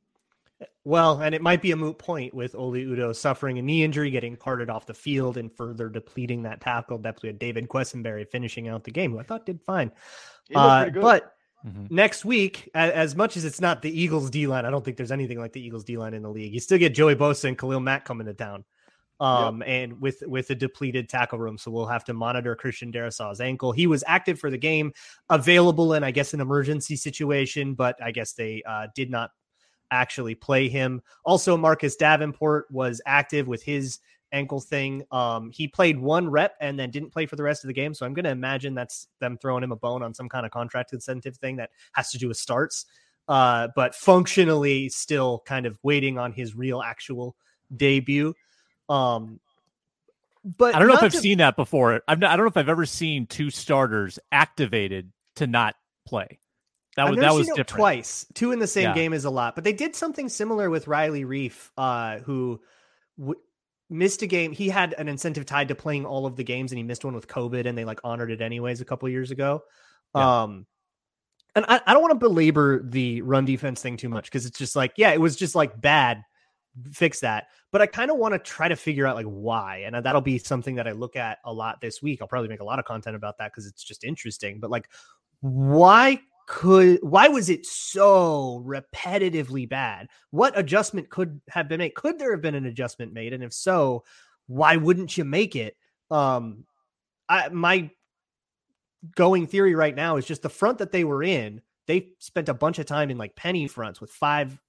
Well, 0.84 1.22
and 1.22 1.34
it 1.34 1.42
might 1.42 1.62
be 1.62 1.72
a 1.72 1.76
moot 1.76 1.98
point 1.98 2.34
with 2.34 2.56
Oli 2.56 2.86
Udoh 2.86 3.16
suffering 3.16 3.58
a 3.58 3.62
knee 3.62 3.84
injury, 3.84 4.12
getting 4.12 4.36
carted 4.36 4.70
off 4.70 4.86
the 4.86 4.94
field, 4.94 5.38
and 5.38 5.52
further 5.52 5.90
depleting 5.90 6.44
that 6.44 6.62
tackle 6.62 6.98
depth. 6.98 7.24
We 7.24 7.28
had 7.28 7.40
David 7.40 7.68
Quessenberry 7.68 8.28
finishing 8.28 8.68
out 8.68 8.84
the 8.84 8.92
game, 8.92 9.12
who 9.12 9.20
I 9.20 9.24
thought 9.24 9.46
did 9.46 9.62
fine. 9.62 9.92
Uh, 10.54 10.90
but 10.90 11.34
mm-hmm. 11.66 11.86
next 11.90 12.26
week, 12.26 12.70
as 12.76 13.16
much 13.16 13.38
as 13.38 13.46
it's 13.46 13.62
not 13.62 13.82
the 13.82 13.90
Eagles 13.90 14.30
D 14.30 14.48
line, 14.48 14.66
I 14.66 14.70
don't 14.70 14.86
think 14.86 14.98
there's 14.98 15.12
anything 15.12 15.40
like 15.40 15.54
the 15.54 15.66
Eagles 15.66 15.84
D 15.84 15.98
line 15.98 16.14
in 16.14 16.22
the 16.22 16.30
league. 16.30 16.54
You 16.54 16.60
still 16.60 16.78
get 16.78 16.94
Joey 16.94 17.16
Bosa 17.16 17.46
and 17.46 17.58
Khalil 17.58 17.80
Mack 17.80 18.06
coming 18.06 18.28
to 18.28 18.34
town 18.34 18.64
um, 19.22 19.60
yep. 19.60 19.70
and 19.70 20.02
with 20.02 20.24
with 20.26 20.50
a 20.50 20.56
depleted 20.56 21.08
tackle 21.08 21.40
room. 21.40 21.58
So 21.58 21.72
we'll 21.72 21.86
have 21.86 22.04
to 22.06 22.14
monitor 22.14 22.56
Christian 22.56 22.92
Darrisaw's 22.92 23.40
ankle. 23.40 23.72
He 23.72 23.88
was 23.88 24.04
active 24.08 24.40
for 24.40 24.50
the 24.50 24.58
game, 24.58 24.92
available 25.30 25.94
in 25.94 26.04
I 26.04 26.12
guess 26.12 26.34
an 26.34 26.42
emergency 26.42 26.96
situation, 26.96 27.76
but 27.76 28.02
I 28.04 28.12
guess 28.12 28.34
they 28.34 28.64
uh, 28.68 28.88
did 28.96 29.12
not 29.12 29.30
actually 29.92 30.34
play 30.34 30.68
him. 30.68 31.02
Also, 31.24 31.56
Marcus 31.56 31.96
Davenport 31.96 32.66
was 32.72 33.00
active 33.06 33.48
with 33.48 33.62
his 33.62 34.00
ankle 34.32 34.60
thing. 34.62 35.04
Um, 35.12 35.51
he 35.51 35.68
played 35.68 36.00
one 36.00 36.30
rep 36.30 36.56
and 36.60 36.80
then 36.80 36.90
didn't 36.90 37.12
play 37.12 37.25
for 37.25 37.36
the 37.36 37.44
rest 37.44 37.63
of 37.63 37.68
the 37.68 37.74
game. 37.74 37.94
So 37.94 38.06
I'm 38.06 38.13
going 38.13 38.25
to 38.25 38.32
imagine 38.32 38.74
that's 38.74 39.08
them 39.20 39.38
throwing 39.38 39.63
him 39.63 39.74
a 39.74 39.75
bone 39.75 40.01
on 40.01 40.13
some 40.13 40.30
kind 40.30 40.46
of 40.46 40.51
contract 40.51 40.94
incentive 40.94 41.38
thing 41.38 41.58
that 41.58 41.70
has 41.94 42.10
to 42.12 42.18
do 42.18 42.30
with 42.30 42.38
starts. 42.38 42.86
Uh, 43.28 43.68
but 43.75 43.94
functionally, 43.94 44.90
still 44.90 45.44
kind 45.46 45.66
of 45.66 45.78
waiting 45.84 46.18
on 46.18 46.32
his 46.32 46.56
real 46.56 46.82
actual 46.82 47.36
debut. 47.75 48.34
Um, 48.91 49.39
but 50.43 50.75
I 50.75 50.79
don't 50.79 50.88
know 50.88 50.95
if 50.95 51.03
I've 51.03 51.12
to... 51.12 51.19
seen 51.19 51.38
that 51.38 51.55
before. 51.55 52.01
I've 52.07 52.19
not, 52.19 52.31
I 52.31 52.36
don't 52.36 52.45
know 52.45 52.50
if 52.50 52.57
I've 52.57 52.69
ever 52.69 52.86
seen 52.86 53.25
two 53.25 53.50
starters 53.50 54.19
activated 54.31 55.12
to 55.36 55.48
not 55.48 55.75
play. 56.05 56.39
That 56.98 57.10
was 57.10 57.19
that 57.19 57.33
was 57.33 57.48
different. 57.48 57.69
twice. 57.69 58.25
Two 58.33 58.51
in 58.51 58.60
the 58.60 58.67
same 58.67 58.89
yeah. 58.89 58.93
game 58.93 59.13
is 59.13 59.24
a 59.24 59.29
lot, 59.29 59.55
but 59.55 59.63
they 59.63 59.71
did 59.71 59.95
something 59.95 60.27
similar 60.27 60.69
with 60.69 60.88
Riley 60.88 61.24
Reiff, 61.24 61.69
uh, 61.77 62.19
who 62.19 62.60
w- 63.17 63.39
missed 63.89 64.24
a 64.24 64.27
game. 64.27 64.51
He 64.51 64.67
had 64.67 64.93
an 64.98 65.07
incentive 65.07 65.45
tied 65.45 65.69
to 65.69 65.75
playing 65.75 66.05
all 66.05 66.25
of 66.25 66.36
the 66.36 66.43
games, 66.43 66.74
and 66.74 66.77
he 66.77 66.83
missed 66.83 67.05
one 67.05 67.15
with 67.15 67.27
COVID, 67.27 67.65
and 67.65 67.77
they 67.77 67.86
like 67.86 68.01
honored 68.03 68.29
it 68.29 68.41
anyways 68.41 68.81
a 68.81 68.86
couple 68.86 69.07
years 69.07 69.31
ago. 69.31 69.63
Yeah. 70.13 70.41
Um, 70.41 70.65
and 71.55 71.65
I, 71.67 71.79
I 71.86 71.93
don't 71.93 72.01
want 72.01 72.12
to 72.12 72.19
belabor 72.19 72.81
the 72.83 73.21
run 73.21 73.45
defense 73.45 73.81
thing 73.81 73.95
too 73.95 74.10
much 74.10 74.25
because 74.25 74.45
it's 74.45 74.57
just 74.57 74.75
like, 74.75 74.93
yeah, 74.98 75.12
it 75.12 75.21
was 75.21 75.38
just 75.38 75.55
like 75.55 75.79
bad 75.79 76.24
fix 76.92 77.20
that. 77.22 77.48
But 77.72 77.82
I 77.82 77.86
kind 77.86 78.12
of 78.12 78.18
want 78.18 78.34
to 78.34 78.40
try 78.40 78.68
to 78.68 78.75
figure 78.75 79.08
out 79.08 79.16
like 79.16 79.25
why, 79.25 79.84
and 79.86 79.96
that'll 79.96 80.22
be 80.22 80.38
something 80.38 80.75
that 80.75 80.88
I 80.88 80.92
look 80.92 81.16
at 81.16 81.40
a 81.46 81.54
lot 81.54 81.82
this 81.82 82.01
week. 82.01 82.22
I'll 82.22 82.28
probably 82.28 82.50
make 82.50 82.62
a 82.62 82.66
lot 82.66 82.80
of 82.80 82.86
content 82.86 83.16
about 83.16 83.38
that 83.38 83.51
because 83.51 83.66
it's 83.66 83.84
just 83.84 84.04
interesting. 84.04 84.60
But 84.60 84.70
like, 84.70 84.90
why 85.42 86.22
could 86.48 87.00
why 87.01 87.28
was 87.28 87.50
it 87.50 87.66
so 87.66 88.63
repetitively 88.66 89.68
bad? 89.68 90.08
What 90.32 90.58
adjustment 90.58 91.10
could 91.10 91.40
have 91.50 91.70
been 91.70 91.80
made? 91.80 91.96
Could 91.96 92.20
there 92.20 92.32
have 92.32 92.42
been 92.42 92.56
an 92.56 92.66
adjustment 92.66 93.13
made? 93.13 93.34
And 93.34 93.44
if 93.44 93.54
so, 93.54 94.04
why 94.48 94.75
wouldn't 94.75 95.18
you 95.18 95.24
make 95.24 95.56
it? 95.56 95.78
Um, 96.10 96.66
I 97.30 97.50
my 97.50 97.90
going 99.16 99.48
theory 99.48 99.75
right 99.75 99.96
now 99.96 100.18
is 100.18 100.25
just 100.25 100.42
the 100.42 100.50
front 100.50 100.80
that 100.80 100.92
they 100.92 101.04
were 101.04 101.24
in. 101.24 101.62
They 101.88 102.10
spent 102.20 102.50
a 102.50 102.54
bunch 102.54 102.80
of 102.80 102.86
time 102.86 103.10
in 103.10 103.18
like 103.18 103.36
penny 103.36 103.68
fronts 103.68 104.01
with 104.01 104.12
five 104.12 104.60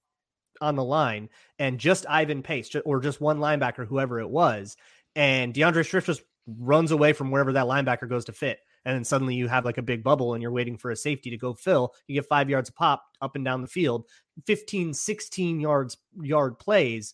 on 0.61 0.75
the 0.75 0.83
line 0.83 1.29
and 1.59 1.79
just 1.79 2.05
Ivan 2.09 2.43
Pace 2.43 2.73
or 2.85 2.99
just 2.99 3.21
one 3.21 3.39
linebacker, 3.39 3.87
whoever 3.87 4.19
it 4.19 4.29
was, 4.29 4.77
and 5.15 5.53
D'Andre 5.53 5.83
Swift 5.83 6.07
just 6.07 6.23
runs 6.59 6.91
away 6.91 7.13
from 7.13 7.31
wherever 7.31 7.53
that 7.53 7.65
linebacker 7.65 8.09
goes 8.09 8.25
to 8.25 8.33
fit. 8.33 8.59
and 8.85 8.95
then 8.95 9.03
suddenly 9.05 9.35
you 9.35 9.47
have 9.47 9.63
like 9.63 9.77
a 9.77 9.81
big 9.81 10.03
bubble 10.03 10.33
and 10.33 10.41
you're 10.41 10.51
waiting 10.51 10.77
for 10.77 10.91
a 10.91 10.95
safety 10.95 11.29
to 11.29 11.37
go 11.37 11.53
fill. 11.53 11.93
You 12.07 12.15
get 12.15 12.27
five 12.27 12.49
yards 12.49 12.69
a 12.69 12.73
pop 12.73 13.03
up 13.21 13.35
and 13.35 13.45
down 13.45 13.61
the 13.61 13.67
field, 13.67 14.05
15, 14.45 14.93
16 14.93 15.59
yards 15.61 15.97
yard 16.21 16.59
plays. 16.59 17.13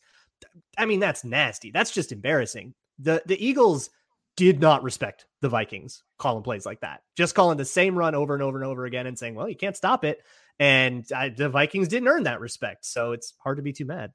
I 0.77 0.85
mean, 0.85 0.99
that's 0.99 1.23
nasty. 1.23 1.69
That's 1.69 1.91
just 1.91 2.11
embarrassing. 2.11 2.73
The 2.97 3.21
the 3.25 3.43
Eagles 3.45 3.89
did 4.35 4.59
not 4.61 4.83
respect 4.83 5.25
the 5.41 5.49
Vikings 5.49 6.03
calling 6.17 6.43
plays 6.43 6.65
like 6.65 6.79
that. 6.81 7.01
Just 7.15 7.35
calling 7.35 7.57
the 7.57 7.65
same 7.65 7.97
run 7.97 8.15
over 8.15 8.33
and 8.33 8.41
over 8.41 8.57
and 8.57 8.65
over 8.65 8.85
again 8.85 9.05
and 9.05 9.19
saying, 9.19 9.35
"Well, 9.35 9.49
you 9.49 9.55
can't 9.55 9.77
stop 9.77 10.03
it." 10.05 10.23
And 10.59 11.05
I, 11.15 11.29
the 11.29 11.49
Vikings 11.49 11.87
didn't 11.87 12.09
earn 12.09 12.23
that 12.23 12.41
respect, 12.41 12.85
so 12.85 13.13
it's 13.13 13.33
hard 13.39 13.57
to 13.57 13.63
be 13.63 13.73
too 13.73 13.85
mad. 13.85 14.11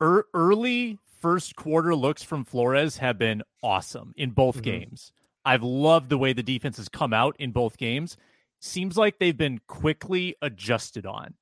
early 0.00 0.98
first 1.20 1.56
quarter 1.56 1.94
looks 1.94 2.22
from 2.22 2.44
Flores 2.44 2.96
have 2.98 3.18
been 3.18 3.42
awesome 3.62 4.14
in 4.16 4.30
both 4.30 4.56
mm-hmm. 4.56 4.64
games. 4.64 5.12
I've 5.44 5.62
loved 5.62 6.08
the 6.08 6.18
way 6.18 6.32
the 6.32 6.42
defense 6.42 6.76
has 6.76 6.88
come 6.88 7.12
out 7.12 7.36
in 7.38 7.52
both 7.52 7.76
games. 7.76 8.16
Seems 8.60 8.96
like 8.96 9.18
they've 9.18 9.36
been 9.36 9.60
quickly 9.66 10.36
adjusted 10.42 11.06
on 11.06 11.34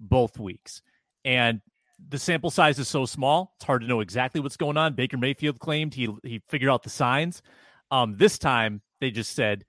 both 0.00 0.38
weeks. 0.38 0.82
And 1.24 1.60
the 2.08 2.18
sample 2.18 2.50
size 2.50 2.78
is 2.78 2.88
so 2.88 3.06
small, 3.06 3.54
it's 3.56 3.64
hard 3.64 3.82
to 3.82 3.88
know 3.88 4.00
exactly 4.00 4.40
what's 4.40 4.56
going 4.56 4.76
on. 4.76 4.94
Baker 4.94 5.16
Mayfield 5.16 5.58
claimed 5.58 5.94
he 5.94 6.08
he 6.22 6.40
figured 6.48 6.70
out 6.70 6.82
the 6.82 6.90
signs. 6.90 7.42
Um, 7.90 8.14
this 8.16 8.38
time 8.38 8.82
they 9.00 9.10
just 9.10 9.34
said, 9.34 9.64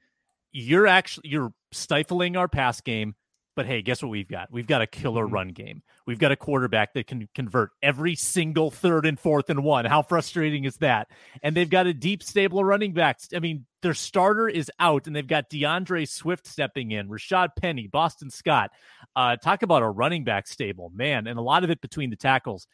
You're 0.52 0.88
actually 0.88 1.30
you're 1.30 1.54
stifling 1.72 2.38
our 2.38 2.48
pass 2.48 2.82
game. 2.82 3.16
But 3.60 3.66
hey, 3.66 3.82
guess 3.82 4.02
what 4.02 4.08
we've 4.08 4.26
got? 4.26 4.48
We've 4.50 4.66
got 4.66 4.82
a 4.82 4.88
killer 4.88 5.26
mm-hmm. 5.26 5.34
run 5.34 5.48
game. 5.50 5.84
We've 6.08 6.18
got 6.18 6.32
a 6.32 6.38
quarterback 6.38 6.94
that 6.94 7.08
can 7.08 7.28
convert 7.36 7.72
every 7.84 8.16
single 8.16 8.72
third 8.72 9.06
and 9.06 9.20
fourth 9.20 9.50
and 9.50 9.66
one. 9.66 9.84
How 9.84 10.02
frustrating 10.02 10.64
is 10.64 10.78
that? 10.78 11.10
And 11.44 11.58
they've 11.58 11.70
got 11.70 11.86
a 11.86 11.94
deep 11.94 12.24
stable 12.24 12.60
of 12.60 12.66
running 12.66 12.94
backs. 12.94 13.28
I 13.36 13.40
mean, 13.40 13.66
their 13.82 13.94
starter 13.94 14.48
is 14.48 14.72
out, 14.80 15.08
and 15.08 15.14
they've 15.14 15.28
got 15.28 15.50
D'Andre 15.50 16.06
Swift 16.06 16.48
stepping 16.48 16.92
in, 16.92 17.10
Rashad 17.10 17.50
Penny, 17.58 17.88
Boston 17.88 18.30
Scott. 18.30 18.72
Uh, 19.14 19.36
talk 19.36 19.62
about 19.62 19.82
a 19.82 19.90
running 19.90 20.24
back 20.24 20.48
stable, 20.48 20.90
man, 20.96 21.28
and 21.28 21.38
a 21.38 21.42
lot 21.42 21.66
of 21.66 21.70
it 21.70 21.82
between 21.82 22.12
the 22.12 22.16
tackles. 22.16 22.66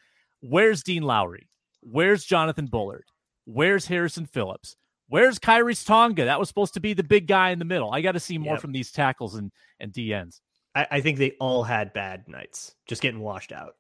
Where's 0.41 0.83
Dean 0.83 1.01
Lowry? 1.01 1.49
Where's 1.81 2.23
Jonathan 2.23 2.67
Bullard? 2.67 3.05
Where's 3.45 3.87
Harrison 3.87 4.27
Phillips? 4.27 4.75
Where's 5.07 5.39
Khyiris 5.39 5.83
Tonga? 5.83 6.25
That 6.25 6.39
was 6.39 6.47
supposed 6.47 6.75
to 6.75 6.79
be 6.79 6.93
the 6.93 7.03
big 7.03 7.25
guy 7.25 7.49
in 7.49 7.57
the 7.57 7.65
middle. 7.65 7.91
I 7.91 8.01
got 8.01 8.11
to 8.11 8.19
see 8.19 8.37
more 8.37 8.53
yep. 8.53 8.61
from 8.61 8.71
these 8.71 8.91
tackles 8.91 9.33
and 9.33 9.51
and 9.79 9.91
DNs. 9.91 10.41
I, 10.75 10.87
I, 10.91 11.01
think 11.01 11.17
they 11.17 11.31
all 11.39 11.63
had 11.63 11.93
bad 11.93 12.27
nights, 12.27 12.75
just 12.85 13.01
getting 13.01 13.21
washed 13.21 13.51
out. 13.51 13.75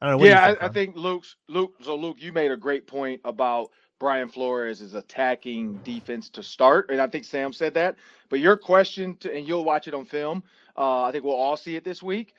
I 0.00 0.08
don't 0.08 0.18
know. 0.18 0.26
yeah, 0.26 0.46
think, 0.46 0.62
I, 0.62 0.66
I, 0.66 0.68
think 0.70 0.96
Luke's 0.96 1.36
Luke. 1.48 1.74
So 1.82 1.94
Luke, 1.94 2.16
you 2.20 2.32
made 2.32 2.50
a 2.50 2.56
great 2.56 2.86
point 2.86 3.20
about 3.24 3.70
Brian 3.98 4.28
Flores 4.28 4.80
is 4.80 4.94
attacking 4.94 5.74
defense 5.84 6.30
to 6.30 6.42
start, 6.42 6.90
and 6.90 7.00
I 7.00 7.06
think 7.06 7.24
Sam 7.24 7.52
said 7.52 7.74
that. 7.74 7.96
But 8.30 8.40
your 8.40 8.56
question, 8.56 9.16
to, 9.18 9.34
and 9.34 9.46
you'll 9.46 9.64
watch 9.64 9.88
it 9.88 9.94
on 9.94 10.06
film. 10.06 10.42
Uh, 10.76 11.02
I 11.02 11.12
think 11.12 11.22
we'll 11.24 11.34
all 11.34 11.56
see 11.56 11.76
it 11.76 11.84
this 11.84 12.02
week. 12.02 12.34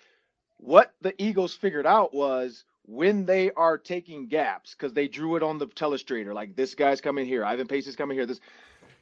What 0.58 0.94
the 1.02 1.20
Eagles 1.22 1.54
figured 1.54 1.86
out 1.86 2.14
was 2.14 2.66
when 2.86 3.26
they 3.26 3.52
are 3.52 3.78
taking 3.78 4.28
gaps 4.28 4.74
because 4.74 4.94
they 4.94 5.08
drew 5.08 5.36
it 5.36 5.44
on 5.44 5.60
the 5.60 5.68
telestrator, 5.68 6.34
like 6.34 6.56
this 6.56 6.74
guy's 6.74 7.00
coming 7.00 7.28
here, 7.28 7.46
Ivan 7.46 7.68
Pace 7.68 7.88
is 7.88 7.96
coming 7.96 8.18
here. 8.18 8.26
This 8.26 8.40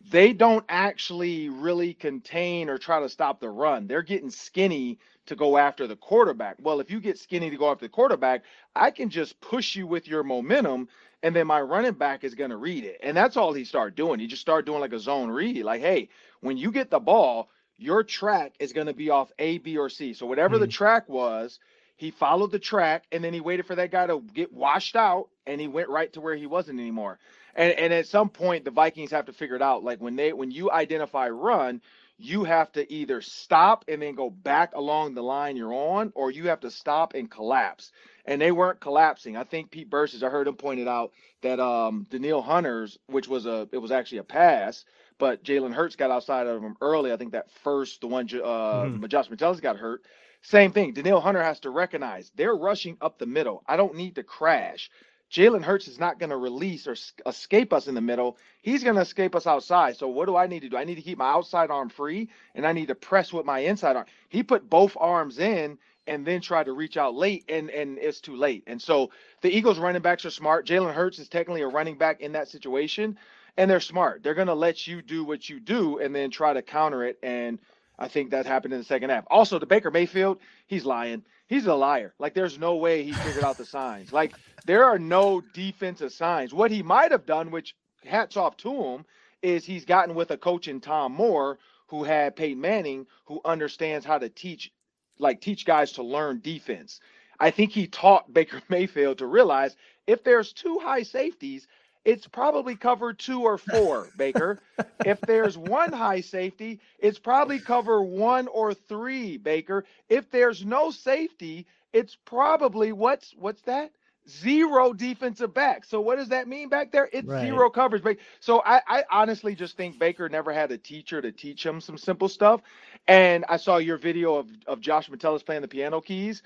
they 0.02 0.34
don't 0.34 0.66
actually 0.70 1.50
really 1.50 1.94
contain 1.94 2.70
or 2.70 2.78
try 2.78 3.00
to 3.00 3.10
stop 3.10 3.40
the 3.40 3.50
run. 3.50 3.88
They're 3.88 4.02
getting 4.02 4.30
skinny 4.30 4.98
to 5.26 5.36
go 5.36 5.58
after 5.58 5.88
the 5.88 5.96
quarterback. 5.96 6.58
Well, 6.62 6.80
if 6.80 6.90
you 6.90 7.00
get 7.00 7.20
skinny 7.20 7.50
to 7.50 7.58
go 7.58 7.72
after 7.72 7.86
the 7.86 7.90
quarterback, 7.90 8.44
I 8.76 8.92
can 8.92 9.10
just 9.10 9.40
push 9.42 9.76
you 9.76 9.86
with 9.86 10.08
your 10.08 10.24
momentum, 10.24 10.88
and 11.22 11.36
then 11.36 11.48
my 11.48 11.62
running 11.62 11.94
back 11.94 12.24
is 12.24 12.34
going 12.34 12.50
to 12.50 12.58
read 12.58 12.84
it. 12.84 13.00
And 13.04 13.16
that's 13.16 13.38
all 13.38 13.54
he 13.54 13.66
started 13.66 13.96
doing. 13.96 14.20
He 14.20 14.28
just 14.28 14.42
started 14.42 14.66
doing 14.66 14.80
like 14.80 14.94
a 14.94 15.00
zone 15.00 15.30
read. 15.30 15.64
Like, 15.64 15.82
hey, 15.82 16.10
when 16.40 16.58
you 16.58 16.72
get 16.72 16.90
the 16.90 17.00
ball, 17.00 17.50
your 17.78 18.04
track 18.04 18.54
is 18.60 18.74
going 18.74 18.88
to 18.88 18.94
be 18.94 19.10
off 19.10 19.32
A, 19.38 19.58
B, 19.60 19.78
or 19.78 19.90
C. 19.90 20.14
So 20.14 20.26
whatever 20.26 20.56
mm-hmm. 20.56 20.62
the 20.62 20.68
track 20.68 21.10
was, 21.10 21.60
he 22.00 22.12
followed 22.12 22.52
the 22.52 22.60
track 22.60 23.04
and 23.12 23.22
then 23.22 23.34
he 23.34 23.42
waited 23.42 23.66
for 23.66 23.76
that 23.76 23.92
guy 23.92 24.08
to 24.08 24.24
get 24.34 24.54
washed 24.54 24.96
out 24.96 25.28
and 25.46 25.60
he 25.60 25.68
went 25.68 25.90
right 25.90 26.12
to 26.14 26.22
where 26.22 26.36
he 26.36 26.48
wasn't 26.48 26.80
anymore. 26.80 27.20
And 27.56 27.74
and 27.74 27.94
at 27.94 28.08
some 28.08 28.30
point 28.30 28.66
the 28.66 28.72
Vikings 28.72 29.12
have 29.12 29.26
to 29.26 29.34
figure 29.34 29.56
it 29.56 29.62
out. 29.62 29.84
Like 29.84 30.00
when 30.00 30.16
they 30.16 30.34
when 30.34 30.52
you 30.52 30.72
identify 30.72 31.30
run, 31.30 31.82
you 32.18 32.44
have 32.44 32.72
to 32.74 32.92
either 32.92 33.22
stop 33.22 33.86
and 33.88 34.02
then 34.02 34.16
go 34.16 34.30
back 34.30 34.76
along 34.76 35.14
the 35.14 35.24
line 35.24 35.56
you're 35.56 35.74
on, 35.74 36.12
or 36.16 36.32
you 36.32 36.50
have 36.50 36.60
to 36.60 36.72
stop 36.72 37.14
and 37.14 37.32
collapse. 37.32 37.92
And 38.26 38.42
they 38.42 38.52
weren't 38.52 38.82
collapsing. 38.82 39.38
I 39.38 39.44
think 39.46 39.72
Pete 39.72 39.90
Bercich, 39.90 40.22
I 40.22 40.30
heard 40.30 40.48
him 40.48 40.56
pointed 40.56 40.88
out 40.88 41.12
that 41.42 41.60
um 41.60 42.06
Danielle 42.10 42.42
Hunter's, 42.42 42.98
which 43.08 43.28
was 43.28 43.46
a 43.46 43.68
it 43.72 43.78
was 43.78 43.92
actually 43.92 44.20
a 44.20 44.24
pass, 44.24 44.86
but 45.18 45.44
Jalen 45.44 45.74
Hurts 45.74 45.96
got 45.96 46.12
outside 46.12 46.48
of 46.48 46.62
him 46.62 46.76
early. 46.82 47.12
I 47.12 47.18
think 47.18 47.32
that 47.32 47.52
first, 47.64 48.02
the 48.02 48.08
one 48.08 48.26
uh 48.26 48.38
mm-hmm. 48.38 49.06
Josh 49.08 49.30
Metellus 49.30 49.60
got 49.60 49.78
hurt. 49.78 50.04
Same 50.42 50.72
thing. 50.72 50.94
Danielle 50.94 51.20
Hunter 51.20 51.44
has 51.44 51.60
to 51.62 51.70
recognize 51.70 52.32
they're 52.36 52.56
rushing 52.56 52.98
up 53.02 53.18
the 53.18 53.26
middle. 53.26 53.64
I 53.68 53.76
don't 53.76 53.96
need 53.96 54.16
to 54.16 54.24
crash. 54.24 54.90
Jalen 55.32 55.64
Hurts 55.64 55.88
is 55.88 56.00
not 56.00 56.18
going 56.18 56.32
to 56.32 56.38
release 56.38 56.88
or 56.88 56.96
escape 57.26 57.72
us 57.72 57.88
in 57.88 57.96
the 57.96 58.02
middle. 58.02 58.38
He's 58.62 58.84
going 58.84 58.96
to 58.96 59.02
escape 59.02 59.36
us 59.36 59.46
outside. 59.46 59.96
So 59.98 60.08
what 60.08 60.26
do 60.26 60.36
I 60.36 60.48
need 60.48 60.62
to 60.62 60.70
do? 60.70 60.78
I 60.78 60.84
need 60.86 60.96
to 60.96 61.02
keep 61.02 61.20
my 61.20 61.30
outside 61.30 61.70
arm 61.70 61.90
free 61.90 62.30
and 62.56 62.66
I 62.66 62.74
need 62.74 62.88
to 62.88 62.96
press 62.96 63.32
with 63.32 63.46
my 63.46 63.60
inside 63.60 63.96
arm. 63.96 64.06
He 64.30 64.42
put 64.42 64.70
both 64.70 64.98
arms 65.00 65.38
in 65.38 65.78
and 66.08 66.26
then 66.26 66.42
tried 66.42 66.66
to 66.66 66.74
reach 66.74 66.98
out 66.98 67.14
late 67.14 67.46
and 67.48 67.70
and 67.70 68.00
it's 68.00 68.20
too 68.20 68.36
late. 68.36 68.64
And 68.66 68.82
so 68.82 69.12
the 69.42 69.56
Eagles 69.56 69.78
running 69.78 70.02
backs 70.02 70.26
are 70.26 70.32
smart. 70.32 70.66
Jalen 70.66 70.94
Hurts 70.94 71.20
is 71.20 71.30
technically 71.30 71.62
a 71.62 71.68
running 71.68 71.98
back 71.98 72.22
in 72.22 72.32
that 72.32 72.48
situation 72.48 73.18
and 73.56 73.70
they're 73.70 73.80
smart. 73.80 74.24
They're 74.24 74.34
going 74.34 74.48
to 74.48 74.56
let 74.56 74.88
you 74.88 75.04
do 75.04 75.24
what 75.24 75.48
you 75.48 75.60
do 75.60 76.00
and 76.00 76.16
then 76.16 76.32
try 76.32 76.54
to 76.54 76.64
counter 76.64 77.04
it 77.04 77.20
and 77.22 77.60
I 78.00 78.08
think 78.08 78.32
that 78.32 78.46
happened 78.46 78.74
in 78.74 78.80
the 78.80 78.86
second 78.86 79.10
half. 79.10 79.26
Also, 79.30 79.60
the 79.60 79.66
Baker 79.66 79.92
Mayfield, 79.92 80.40
he's 80.68 80.86
lying 80.86 81.24
he's 81.50 81.66
a 81.66 81.74
liar. 81.76 82.14
Like 82.20 82.34
there's 82.34 82.58
no 82.58 82.78
way 82.78 83.04
he 83.04 83.12
figured 83.12 83.44
out 83.44 83.58
the 83.58 83.66
signs. 83.66 84.14
Like 84.14 84.34
there 84.66 84.86
are 84.86 85.00
no 85.00 85.42
defensive 85.54 86.14
signs. 86.14 86.54
What 86.54 86.72
he 86.72 86.82
might 86.82 87.12
have 87.12 87.26
done, 87.26 87.52
which 87.52 87.76
hats 88.06 88.38
off 88.38 88.56
to 88.58 88.72
him, 88.72 89.06
is 89.42 89.66
he's 89.66 89.84
gotten 89.84 90.16
with 90.16 90.32
a 90.32 90.38
coach 90.38 90.70
in 90.70 90.80
Tom 90.80 91.12
Moore 91.14 91.60
who 91.88 92.04
had 92.04 92.36
Peyton 92.36 92.62
Manning, 92.62 93.08
who 93.26 93.42
understands 93.44 94.06
how 94.06 94.20
to 94.20 94.30
teach, 94.30 94.72
like 95.18 95.42
teach 95.42 95.66
guys 95.66 95.92
to 95.94 96.04
learn 96.04 96.40
defense. 96.40 97.00
I 97.40 97.52
think 97.52 97.72
he 97.72 97.88
taught 97.88 98.32
Baker 98.32 98.62
Mayfield 98.70 99.18
to 99.18 99.26
realize 99.26 99.76
if 100.08 100.24
there's 100.24 100.54
two 100.54 100.80
high 100.80 101.04
safeties, 101.04 101.68
it's 102.06 102.28
probably 102.28 102.76
cover 102.76 103.14
two 103.14 103.44
or 103.44 103.58
four, 103.58 104.10
Baker. 104.18 104.60
if 105.06 105.20
there's 105.22 105.58
one 105.58 105.92
high 105.92 106.22
safety, 106.22 106.80
it's 106.98 107.20
probably 107.20 107.60
cover 107.60 108.02
one 108.02 108.48
or 108.48 108.74
three, 108.74 109.38
Baker. 109.38 109.86
If 110.08 110.32
there's 110.32 110.66
no 110.66 110.92
safety, 110.92 111.68
it's 111.94 112.16
probably 112.26 112.92
what's 112.92 113.34
what's 113.38 113.62
that? 113.64 113.92
Zero 114.28 114.94
defensive 114.94 115.54
back. 115.54 115.86
So 115.86 116.00
what 116.02 116.18
does 116.18 116.30
that 116.30 116.48
mean 116.48 116.70
back 116.70 116.92
there? 116.92 117.10
It's 117.12 117.28
right. 117.28 117.46
zero 117.48 117.70
coverage. 117.70 118.20
So 118.40 118.62
I, 118.64 118.82
I 118.88 119.04
honestly 119.10 119.56
just 119.56 119.76
think 119.76 119.98
Baker 119.98 120.30
never 120.30 120.54
had 120.54 120.72
a 120.72 120.78
teacher 120.78 121.22
to 121.22 121.32
teach 121.32 121.66
him 121.66 121.82
some 121.82 121.98
simple 121.98 122.30
stuff. 122.30 122.62
And 123.08 123.44
I 123.50 123.58
saw 123.58 123.78
your 123.78 123.98
video 123.98 124.36
of, 124.36 124.50
of 124.68 124.82
Josh 124.82 125.10
Metellus 125.10 125.42
playing 125.42 125.64
the 125.64 125.68
piano 125.68 126.00
keys. 126.00 126.44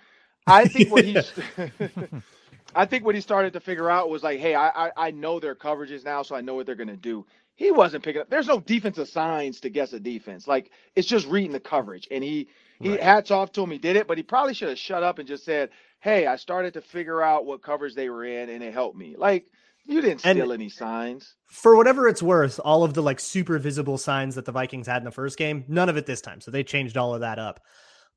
I 0.48 0.66
think 0.66 0.92
what 0.92 1.04
he's 1.04 1.32
I 2.76 2.86
think 2.86 3.06
what 3.06 3.16
he 3.16 3.22
started 3.22 3.54
to 3.54 3.60
figure 3.60 3.90
out 3.90 4.10
was 4.10 4.24
like, 4.24 4.40
hey, 4.40 4.56
I 4.56 4.88
I, 4.88 4.92
I 4.98 5.12
know 5.12 5.40
their 5.40 5.56
coverages 5.56 6.04
now, 6.04 6.24
so 6.24 6.36
I 6.36 6.42
know 6.42 6.56
what 6.56 6.66
they're 6.66 6.76
gonna 6.76 6.96
do. 6.96 7.26
He 7.56 7.72
wasn't 7.72 8.04
picking 8.04 8.22
up. 8.22 8.30
There's 8.30 8.48
no 8.48 8.60
defensive 8.60 9.08
signs 9.08 9.60
to 9.62 9.70
guess 9.70 9.94
a 9.94 10.00
defense. 10.00 10.48
Like 10.48 10.72
it's 10.96 11.08
just 11.08 11.28
reading 11.28 11.52
the 11.52 11.60
coverage. 11.60 12.08
And 12.10 12.24
he 12.24 12.48
he 12.80 12.92
right. 12.92 13.02
hats 13.02 13.32
off 13.32 13.52
to 13.54 13.64
him. 13.64 13.72
He 13.72 13.78
did 13.78 13.96
it, 13.96 14.08
but 14.08 14.18
he 14.18 14.24
probably 14.24 14.54
should 14.54 14.70
have 14.70 14.80
shut 14.80 15.04
up 15.04 15.20
and 15.20 15.28
just 15.28 15.46
said, 15.46 15.70
"Hey, 16.00 16.26
I 16.26 16.36
started 16.36 16.74
to 16.74 16.82
figure 16.82 17.22
out 17.22 17.46
what 17.46 17.62
coverage 17.62 17.96
they 17.96 18.10
were 18.10 18.26
in, 18.26 18.50
and 18.50 18.64
it 18.64 18.74
helped 18.74 18.98
me." 18.98 19.16
Like 19.18 19.46
you 19.86 20.02
didn't 20.02 20.20
steal 20.20 20.52
and 20.52 20.52
any 20.52 20.70
signs. 20.70 21.36
For 21.48 21.76
whatever 21.76 22.08
it's 22.08 22.24
worth, 22.24 22.60
all 22.64 22.84
of 22.84 22.94
the 22.94 23.04
like 23.04 23.20
super 23.20 23.60
visible 23.60 23.98
signs 23.98 24.36
that 24.36 24.46
the 24.46 24.52
Vikings 24.52 24.88
had 24.88 24.98
in 24.98 25.04
the 25.04 25.12
first 25.12 25.38
game, 25.38 25.66
none 25.68 25.90
of 25.90 25.98
it 25.98 26.06
this 26.06 26.22
time. 26.22 26.42
So 26.42 26.52
they 26.52 26.64
changed 26.64 26.98
all 26.98 27.14
of 27.14 27.22
that 27.22 27.40
up. 27.40 27.60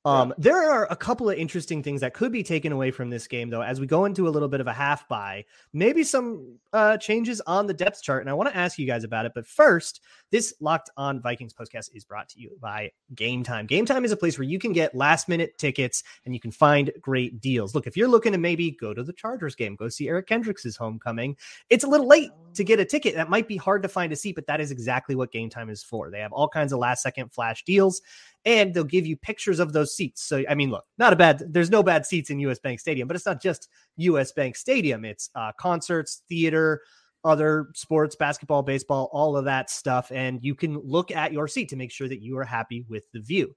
Um, 0.07 0.29
yeah. 0.29 0.35
There 0.39 0.71
are 0.71 0.87
a 0.89 0.95
couple 0.95 1.29
of 1.29 1.37
interesting 1.37 1.83
things 1.83 2.01
that 2.01 2.15
could 2.15 2.31
be 2.31 2.45
taken 2.45 2.71
away 2.71 2.93
from 2.93 3.11
this 3.11 3.27
game, 3.27 3.51
though, 3.51 3.63
as 3.63 3.81
we 3.81 3.89
go 3.89 4.05
into 4.05 4.29
a 4.29 4.31
little 4.31 4.49
bit 4.49 4.61
of 4.61 4.69
a 4.69 4.73
half 4.73 5.09
by, 5.09 5.45
maybe 5.73 6.05
some 6.05 6.59
uh, 6.73 6.97
changes 6.97 7.41
on 7.41 7.67
the 7.67 7.75
depth 7.75 8.05
chart. 8.05 8.23
And 8.23 8.31
I 8.31 8.35
want 8.35 8.49
to 8.49 8.57
ask 8.57 8.79
you 8.79 8.87
guys 8.87 9.03
about 9.03 9.27
it. 9.27 9.33
But 9.35 9.49
first, 9.49 10.01
this 10.31 10.55
Locked 10.61 10.91
On 10.97 11.21
Vikings 11.21 11.53
podcast 11.53 11.91
is 11.93 12.05
brought 12.05 12.29
to 12.31 12.41
you 12.41 12.57
by 12.61 12.93
Game 13.17 13.43
Time. 13.43 13.67
Game 13.67 13.85
Time 13.85 14.05
is 14.05 14.13
a 14.13 14.17
place 14.17 14.39
where 14.39 14.47
you 14.47 14.61
can 14.61 14.73
get 14.73 14.95
last 14.95 15.29
minute 15.29 15.59
tickets 15.59 16.05
and 16.25 16.33
you 16.33 16.41
can 16.41 16.53
find 16.53 16.93
great 17.01 17.41
deals. 17.41 17.75
Look, 17.75 17.89
if 17.89 17.97
you're 17.97 18.07
looking 18.07 18.31
to 18.31 18.39
maybe 18.39 18.71
go 18.71 18.95
to 18.95 19.03
the 19.03 19.13
Chargers 19.13 19.57
game, 19.57 19.75
go 19.75 19.89
see 19.89 20.09
Eric 20.09 20.29
Kendricks' 20.29 20.77
homecoming, 20.77 21.37
it's 21.69 21.83
a 21.83 21.89
little 21.89 22.07
late 22.07 22.31
to 22.55 22.63
get 22.63 22.79
a 22.79 22.85
ticket. 22.85 23.17
That 23.17 23.29
might 23.29 23.49
be 23.49 23.57
hard 23.57 23.83
to 23.83 23.89
find 23.89 24.13
a 24.13 24.17
seat, 24.17 24.37
but 24.37 24.47
that 24.47 24.61
is 24.61 24.71
exactly 24.71 25.17
what 25.17 25.33
Game 25.33 25.51
Time 25.51 25.69
is 25.69 25.83
for. 25.83 26.13
They 26.13 26.21
have 26.21 26.33
all 26.33 26.49
kinds 26.49 26.73
of 26.73 26.79
last 26.79 27.03
second 27.03 27.33
flash 27.33 27.65
deals 27.65 28.03
and 28.47 28.73
they'll 28.73 28.85
give 28.85 29.07
you 29.07 29.17
pictures 29.17 29.59
of 29.59 29.73
those 29.73 29.95
seats. 29.95 30.23
So, 30.23 30.45
I 30.49 30.55
mean, 30.55 30.71
look, 30.71 30.85
not 30.99 31.13
a 31.13 31.17
bad, 31.17 31.43
there's 31.51 31.69
no 31.69 31.83
bad 31.83 32.07
seats 32.07 32.31
in 32.31 32.39
US 32.41 32.61
Bank 32.61 32.81
Stadium, 32.81 33.09
but 33.09 33.17
it's 33.17 33.27
not 33.27 33.43
just 33.43 33.69
US 33.97 34.33
Bank 34.33 34.57
Stadium. 34.57 35.05
It's 35.05 35.29
uh, 35.35 35.53
concerts, 35.59 36.23
theater, 36.29 36.81
other 37.25 37.71
sports, 37.75 38.15
basketball, 38.15 38.63
baseball, 38.63 39.11
all 39.13 39.37
of 39.37 39.45
that 39.47 39.69
stuff. 39.69 40.13
And 40.13 40.39
you 40.43 40.55
can 40.55 40.79
look 40.79 41.11
at 41.11 41.33
your 41.33 41.49
seat 41.49 41.69
to 41.71 41.77
make 41.77 41.91
sure 41.91 42.09
that 42.09 42.23
you 42.23 42.39
are 42.39 42.45
happy 42.45 42.87
with 42.89 43.11
the 43.13 43.21
view. 43.21 43.53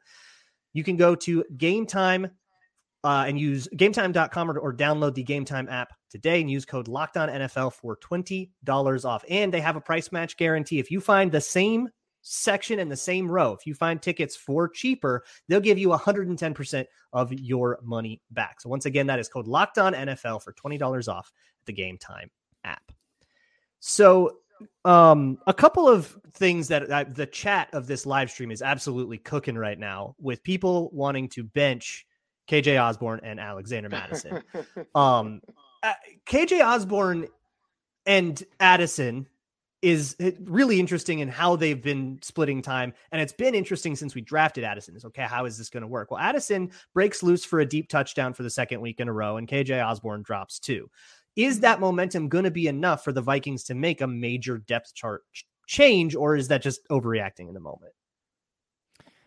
You 0.73 0.83
can 0.83 0.97
go 0.97 1.13
to 1.15 1.45
game 1.55 1.85
time 1.85 2.31
uh, 3.03 3.25
and 3.27 3.39
use 3.39 3.67
gametime.com 3.75 4.51
or, 4.51 4.59
or 4.59 4.73
download 4.73 5.13
the 5.13 5.23
Game 5.23 5.45
Time 5.45 5.69
app 5.69 5.93
today 6.09 6.41
and 6.41 6.51
use 6.51 6.65
code 6.65 6.87
Locked 6.87 7.15
On 7.15 7.29
for 7.47 7.97
$20 7.97 9.05
off. 9.05 9.23
And 9.29 9.53
they 9.53 9.61
have 9.61 9.75
a 9.75 9.81
price 9.81 10.11
match 10.11 10.35
guarantee. 10.35 10.79
If 10.79 10.91
you 10.91 10.99
find 10.99 11.31
the 11.31 11.41
same 11.41 11.89
section 12.21 12.79
in 12.79 12.89
the 12.89 12.97
same 12.97 13.29
row, 13.29 13.53
if 13.53 13.65
you 13.65 13.73
find 13.73 14.01
tickets 14.01 14.35
for 14.35 14.67
cheaper, 14.67 15.23
they'll 15.47 15.59
give 15.59 15.77
you 15.77 15.89
110% 15.89 16.85
of 17.13 17.33
your 17.33 17.79
money 17.83 18.21
back. 18.31 18.61
So 18.61 18.69
once 18.69 18.85
again, 18.85 19.07
that 19.07 19.19
is 19.19 19.29
code 19.29 19.47
Locked 19.47 19.77
On 19.77 19.93
NFL 19.93 20.43
for 20.43 20.53
$20 20.53 21.07
off 21.07 21.31
the 21.65 21.73
Game 21.73 21.97
Time 21.97 22.29
app. 22.63 22.91
So 23.79 24.37
um 24.83 25.37
a 25.47 25.53
couple 25.53 25.87
of 25.87 26.17
things 26.33 26.67
that 26.67 26.91
uh, 26.91 27.05
the 27.13 27.25
chat 27.25 27.69
of 27.71 27.87
this 27.87 28.05
live 28.05 28.29
stream 28.29 28.51
is 28.51 28.61
absolutely 28.61 29.17
cooking 29.17 29.57
right 29.57 29.79
now 29.79 30.15
with 30.19 30.43
people 30.43 30.89
wanting 30.91 31.29
to 31.29 31.45
bench 31.45 32.05
KJ 32.49 32.81
Osborn 32.81 33.21
and 33.23 33.39
Alexander 33.39 33.89
Mattison. 33.89 34.43
um, 34.95 35.41
uh, 35.83 35.93
KJ 36.25 36.65
Osborn 36.65 37.27
and 38.05 38.43
Addison 38.59 39.27
is 39.81 40.15
really 40.41 40.79
interesting 40.79 41.19
in 41.19 41.29
how 41.29 41.55
they've 41.55 41.81
been 41.81 42.19
splitting 42.21 42.61
time. 42.61 42.93
And 43.11 43.21
it's 43.21 43.33
been 43.33 43.55
interesting 43.55 43.95
since 43.95 44.13
we 44.13 44.21
drafted 44.21 44.63
Addison. 44.63 44.95
Is 44.95 45.05
okay, 45.05 45.23
how 45.23 45.45
is 45.45 45.57
this 45.57 45.69
going 45.69 45.81
to 45.81 45.87
work? 45.87 46.11
Well, 46.11 46.19
Addison 46.19 46.71
breaks 46.93 47.23
loose 47.23 47.45
for 47.45 47.59
a 47.59 47.65
deep 47.65 47.87
touchdown 47.87 48.33
for 48.33 48.43
the 48.43 48.49
second 48.49 48.81
week 48.81 48.99
in 48.99 49.07
a 49.07 49.13
row, 49.13 49.37
and 49.37 49.47
KJ 49.47 49.85
Osborn 49.85 50.21
drops 50.21 50.59
two. 50.59 50.89
Is 51.35 51.61
that 51.61 51.79
momentum 51.79 52.27
going 52.27 52.43
to 52.43 52.51
be 52.51 52.67
enough 52.67 53.03
for 53.03 53.13
the 53.13 53.21
Vikings 53.21 53.63
to 53.65 53.75
make 53.75 54.01
a 54.01 54.07
major 54.07 54.57
depth 54.57 54.93
chart 54.93 55.23
change, 55.67 56.15
or 56.15 56.35
is 56.35 56.49
that 56.49 56.61
just 56.61 56.81
overreacting 56.89 57.47
in 57.47 57.53
the 57.53 57.59
moment? 57.59 57.93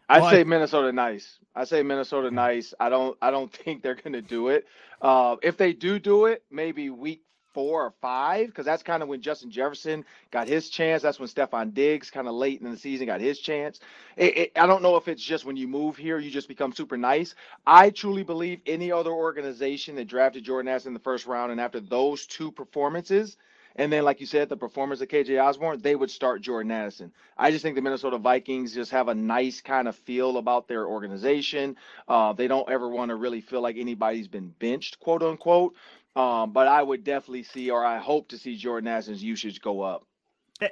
I 0.08 0.20
well, 0.20 0.30
say 0.30 0.40
I, 0.40 0.44
Minnesota 0.44 0.92
nice. 0.92 1.38
I 1.54 1.64
say 1.64 1.82
Minnesota 1.82 2.30
nice. 2.30 2.74
I 2.78 2.90
don't 2.90 3.16
I 3.22 3.30
don't 3.30 3.50
think 3.64 3.82
they're 3.82 3.94
going 3.94 4.12
to 4.12 4.22
do 4.22 4.48
it. 4.48 4.66
Uh, 5.00 5.36
if 5.42 5.56
they 5.56 5.72
do 5.72 5.98
do 5.98 6.26
it, 6.26 6.44
maybe 6.50 6.90
week 6.90 7.22
four 7.54 7.84
or 7.84 7.92
five, 8.00 8.48
because 8.48 8.64
that's 8.64 8.82
kind 8.82 9.02
of 9.02 9.08
when 9.08 9.20
Justin 9.20 9.50
Jefferson 9.50 10.04
got 10.30 10.48
his 10.48 10.68
chance. 10.68 11.02
That's 11.02 11.18
when 11.18 11.28
Stefon 11.28 11.74
Diggs 11.74 12.10
kind 12.10 12.28
of 12.28 12.34
late 12.34 12.60
in 12.60 12.70
the 12.70 12.76
season 12.76 13.06
got 13.06 13.20
his 13.20 13.38
chance. 13.38 13.80
It, 14.16 14.36
it, 14.36 14.52
I 14.56 14.66
don't 14.66 14.82
know 14.82 14.96
if 14.96 15.08
it's 15.08 15.22
just 15.22 15.44
when 15.44 15.56
you 15.56 15.68
move 15.68 15.96
here, 15.96 16.18
you 16.18 16.30
just 16.30 16.48
become 16.48 16.72
super 16.72 16.96
nice. 16.96 17.34
I 17.66 17.90
truly 17.90 18.22
believe 18.22 18.60
any 18.66 18.92
other 18.92 19.12
organization 19.12 19.96
that 19.96 20.08
drafted 20.08 20.44
Jordan 20.44 20.68
Addison 20.68 20.90
in 20.90 20.94
the 20.94 21.00
first 21.00 21.26
round, 21.26 21.52
and 21.52 21.60
after 21.60 21.80
those 21.80 22.26
two 22.26 22.50
performances– 22.50 23.36
and 23.76 23.92
then, 23.92 24.04
like 24.04 24.20
you 24.20 24.26
said, 24.26 24.48
the 24.48 24.56
performance 24.56 25.00
of 25.00 25.08
KJ 25.08 25.42
Osborn, 25.42 25.80
they 25.80 25.94
would 25.94 26.10
start 26.10 26.42
Jordan 26.42 26.70
Addison. 26.70 27.12
I 27.38 27.50
just 27.50 27.62
think 27.62 27.74
the 27.74 27.82
Minnesota 27.82 28.18
Vikings 28.18 28.74
just 28.74 28.90
have 28.90 29.08
a 29.08 29.14
nice 29.14 29.60
kind 29.60 29.88
of 29.88 29.96
feel 29.96 30.36
about 30.36 30.68
their 30.68 30.86
organization. 30.86 31.76
Uh, 32.06 32.32
they 32.34 32.48
don't 32.48 32.68
ever 32.68 32.88
want 32.88 33.08
to 33.08 33.16
really 33.16 33.40
feel 33.40 33.62
like 33.62 33.76
anybody's 33.78 34.28
been 34.28 34.52
benched, 34.58 35.00
quote 35.00 35.22
unquote. 35.22 35.74
Um, 36.14 36.52
but 36.52 36.68
I 36.68 36.82
would 36.82 37.04
definitely 37.04 37.42
see, 37.42 37.70
or 37.70 37.84
I 37.84 37.98
hope 37.98 38.28
to 38.28 38.38
see 38.38 38.56
Jordan 38.56 38.88
Addison's 38.88 39.22
usage 39.22 39.60
go 39.60 39.80
up. 39.80 40.04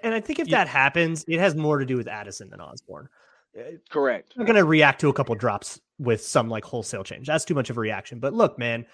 And 0.02 0.14
I 0.14 0.20
think 0.20 0.38
if 0.38 0.49
that 0.49 0.68
happens, 0.68 1.25
it 1.26 1.40
has 1.40 1.54
more 1.54 1.78
to 1.78 1.87
do 1.87 1.97
with 1.97 2.06
Addison 2.06 2.50
than 2.50 2.61
Osborn. 2.61 3.09
Uh, 3.59 3.62
Correct. 3.88 4.35
I'm 4.38 4.44
going 4.44 4.56
to 4.56 4.64
react 4.64 5.00
to 5.00 5.09
a 5.09 5.12
couple 5.12 5.35
drops 5.35 5.80
with 5.99 6.23
some 6.23 6.49
like 6.49 6.64
wholesale 6.64 7.02
change. 7.02 7.26
That's 7.26 7.44
too 7.44 7.54
much 7.54 7.70
of 7.70 7.78
a 7.78 7.80
reaction. 7.80 8.20
But 8.20 8.35
look, 8.35 8.59
man, 8.59 8.87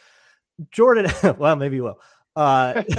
Jordan, 0.70 1.10
well, 1.38 1.56
maybe 1.56 1.76
you 1.76 1.84
will. 1.84 2.00
Uh, 2.34 2.82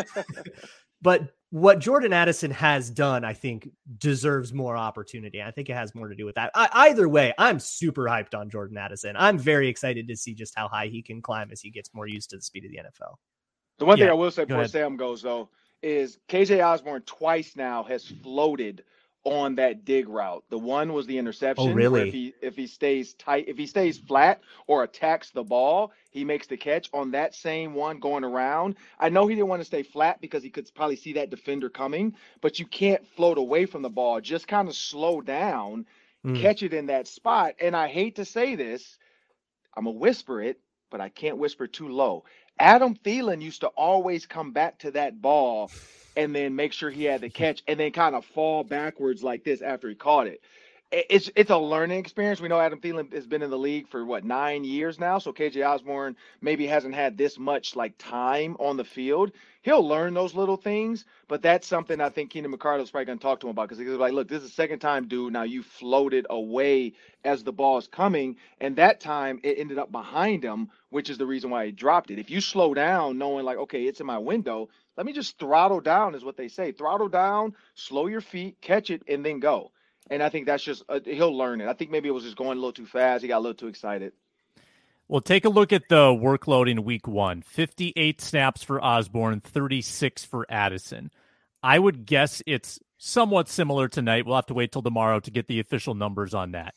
But 1.01 1.29
what 1.49 1.79
Jordan 1.79 2.11
Addison 2.11 2.51
has 2.51 2.89
done, 2.89 3.23
I 3.23 3.33
think, 3.33 3.69
deserves 3.97 4.53
more 4.53 4.75
opportunity. 4.75 5.41
I 5.41 5.51
think 5.51 5.69
it 5.69 5.73
has 5.73 5.95
more 5.95 6.07
to 6.07 6.15
do 6.15 6.25
with 6.25 6.35
that. 6.35 6.51
I, 6.55 6.69
either 6.73 7.07
way, 7.07 7.33
I'm 7.37 7.59
super 7.59 8.03
hyped 8.03 8.35
on 8.35 8.49
Jordan 8.49 8.77
Addison. 8.77 9.15
I'm 9.15 9.37
very 9.37 9.69
excited 9.69 10.07
to 10.07 10.17
see 10.17 10.33
just 10.33 10.55
how 10.57 10.67
high 10.67 10.87
he 10.87 11.01
can 11.01 11.21
climb 11.21 11.49
as 11.51 11.61
he 11.61 11.69
gets 11.69 11.93
more 11.93 12.07
used 12.07 12.31
to 12.31 12.37
the 12.37 12.41
speed 12.41 12.65
of 12.65 12.71
the 12.71 12.79
NFL. 12.79 13.15
The 13.77 13.85
one 13.85 13.97
yeah, 13.97 14.05
thing 14.05 14.11
I 14.11 14.15
will 14.15 14.31
say 14.31 14.45
before 14.45 14.61
ahead. 14.61 14.71
Sam 14.71 14.97
goes, 14.97 15.21
though, 15.21 15.49
is 15.81 16.17
KJ 16.29 16.65
Osborn 16.65 17.03
twice 17.03 17.55
now 17.55 17.83
has 17.83 18.05
floated– 18.05 18.83
on 19.27 19.55
that 19.55 19.83
dig 19.83 20.07
route. 20.07 20.43
The 20.49 20.57
one 20.57 20.93
was 20.93 21.05
the 21.05 21.17
interception. 21.17 21.71
Oh, 21.71 21.73
really? 21.73 22.07
If 22.07 22.13
he 22.13 22.33
if 22.41 22.55
he 22.55 22.65
stays 22.65 23.13
tight, 23.13 23.45
if 23.47 23.57
he 23.57 23.67
stays 23.67 23.97
flat 23.97 24.41
or 24.67 24.83
attacks 24.83 25.31
the 25.31 25.43
ball, 25.43 25.91
he 26.11 26.23
makes 26.23 26.47
the 26.47 26.55
catch 26.55 26.89
on 26.93 27.11
that 27.11 27.35
same 27.35 27.73
one 27.73 27.99
going 27.99 28.23
around. 28.23 28.75
I 28.99 29.09
know 29.09 29.27
he 29.27 29.35
didn't 29.35 29.49
want 29.49 29.61
to 29.61 29.65
stay 29.65 29.83
flat 29.83 30.21
because 30.21 30.43
he 30.43 30.49
could 30.49 30.73
probably 30.73 30.95
see 30.95 31.13
that 31.13 31.29
defender 31.29 31.69
coming, 31.69 32.15
but 32.41 32.57
you 32.57 32.65
can't 32.65 33.05
float 33.05 33.37
away 33.37 33.65
from 33.65 33.81
the 33.81 33.89
ball. 33.89 34.21
Just 34.21 34.47
kind 34.47 34.69
of 34.69 34.75
slow 34.75 35.19
down, 35.19 35.85
mm. 36.25 36.39
catch 36.41 36.63
it 36.63 36.73
in 36.73 36.85
that 36.85 37.07
spot. 37.07 37.55
And 37.59 37.75
I 37.75 37.89
hate 37.89 38.15
to 38.15 38.25
say 38.25 38.55
this, 38.55 38.97
I'm 39.75 39.83
gonna 39.83 39.97
whisper 39.97 40.41
it, 40.41 40.61
but 40.89 41.01
I 41.01 41.09
can't 41.09 41.37
whisper 41.37 41.67
too 41.67 41.89
low. 41.89 42.23
Adam 42.59 42.95
Thielen 42.95 43.41
used 43.41 43.61
to 43.61 43.67
always 43.69 44.25
come 44.25 44.53
back 44.53 44.79
to 44.79 44.91
that 44.91 45.21
ball 45.21 45.73
and 46.15 46.35
then 46.35 46.55
make 46.55 46.73
sure 46.73 46.91
he 46.91 47.05
had 47.05 47.21
the 47.21 47.29
catch 47.29 47.63
and 47.67 47.79
then 47.79 47.91
kind 47.91 48.15
of 48.15 48.25
fall 48.25 48.63
backwards 48.63 49.23
like 49.23 49.43
this 49.43 49.61
after 49.61 49.89
he 49.89 49.95
caught 49.95 50.27
it. 50.27 50.41
It's 50.91 51.29
it's 51.35 51.51
a 51.51 51.57
learning 51.57 51.99
experience. 51.99 52.41
We 52.41 52.47
know 52.47 52.61
Adam 52.61 52.79
Thielen 52.79 53.13
has 53.13 53.27
been 53.27 53.43
in 53.43 53.51
the 53.51 53.59
league 53.59 53.89
for 53.89 54.05
what 54.05 54.25
nine 54.25 54.63
years 54.63 54.99
now, 54.99 55.19
so 55.19 55.33
KJ 55.33 55.67
Osborn 55.67 56.15
maybe 56.41 56.65
hasn't 56.65 56.95
had 56.95 57.17
this 57.17 57.37
much 57.37 57.75
like 57.75 57.97
time 57.99 58.57
on 58.57 58.77
the 58.77 58.85
field. 58.85 59.33
He'll 59.63 59.87
learn 59.87 60.15
those 60.15 60.33
little 60.33 60.57
things, 60.57 61.05
but 61.27 61.41
that's 61.43 61.67
something 61.67 62.01
I 62.01 62.07
think 62.07 62.31
Keenan 62.31 62.53
McCardell's 62.53 62.91
probably 62.91 63.05
going 63.05 63.19
to 63.19 63.23
talk 63.23 63.41
to 63.41 63.47
him 63.47 63.51
about 63.51 63.69
because 63.69 63.79
he's 63.79 63.89
like, 63.89 64.13
look, 64.13 64.29
this 64.29 64.43
is 64.43 64.49
the 64.49 64.55
second 64.55 64.79
time, 64.79 65.09
dude. 65.09 65.33
Now 65.33 65.43
you 65.43 65.61
floated 65.61 66.25
away 66.29 66.93
as 67.25 67.43
the 67.43 67.53
ball 67.53 67.77
is 67.77 67.87
coming, 67.89 68.37
and 68.61 68.77
that 68.77 69.01
time 69.01 69.41
it 69.43 69.59
ended 69.59 69.77
up 69.77 69.91
behind 69.91 70.43
him, 70.43 70.69
which 70.89 71.09
is 71.09 71.19
the 71.19 71.27
reason 71.27 71.49
why 71.51 71.65
he 71.67 71.73
dropped 71.73 72.11
it. 72.11 72.19
If 72.19 72.31
you 72.31 72.41
slow 72.41 72.73
down, 72.73 73.17
knowing 73.17 73.45
like, 73.45 73.57
okay, 73.57 73.83
it's 73.83 73.99
in 73.99 74.07
my 74.07 74.19
window, 74.19 74.69
let 74.95 75.05
me 75.05 75.13
just 75.13 75.37
throttle 75.37 75.81
down, 75.81 76.15
is 76.15 76.23
what 76.23 76.37
they 76.37 76.47
say. 76.47 76.71
Throttle 76.71 77.09
down, 77.09 77.55
slow 77.75 78.07
your 78.07 78.21
feet, 78.21 78.61
catch 78.61 78.89
it, 78.89 79.03
and 79.09 79.25
then 79.25 79.41
go. 79.41 79.71
And 80.09 80.23
I 80.23 80.29
think 80.29 80.45
that's 80.45 80.63
just 80.63 80.83
uh, 80.89 80.99
he'll 81.03 81.35
learn 81.35 81.61
it. 81.61 81.67
I 81.67 81.73
think 81.73 81.91
maybe 81.91 82.07
it 82.07 82.13
was 82.13 82.23
just 82.23 82.37
going 82.37 82.51
a 82.51 82.55
little 82.55 82.73
too 82.73 82.85
fast. 82.85 83.21
He 83.21 83.27
got 83.27 83.37
a 83.37 83.39
little 83.39 83.55
too 83.55 83.67
excited. 83.67 84.13
Well, 85.09 85.21
take 85.21 85.45
a 85.45 85.49
look 85.49 85.71
at 85.71 85.87
the 85.87 86.07
workload 86.07 86.69
in 86.69 86.83
week 86.83 87.07
one 87.07 87.41
58 87.41 88.19
snaps 88.19 88.63
for 88.63 88.83
Osborn, 88.83 89.39
36 89.39 90.25
for 90.25 90.45
Addison. 90.49 91.11
I 91.63 91.79
would 91.79 92.05
guess 92.05 92.41
it's 92.45 92.79
somewhat 92.97 93.47
similar 93.47 93.87
tonight. 93.87 94.25
We'll 94.25 94.35
have 94.35 94.45
to 94.47 94.53
wait 94.53 94.71
till 94.71 94.81
tomorrow 94.81 95.19
to 95.19 95.31
get 95.31 95.47
the 95.47 95.59
official 95.59 95.95
numbers 95.95 96.33
on 96.33 96.51
that. 96.51 96.75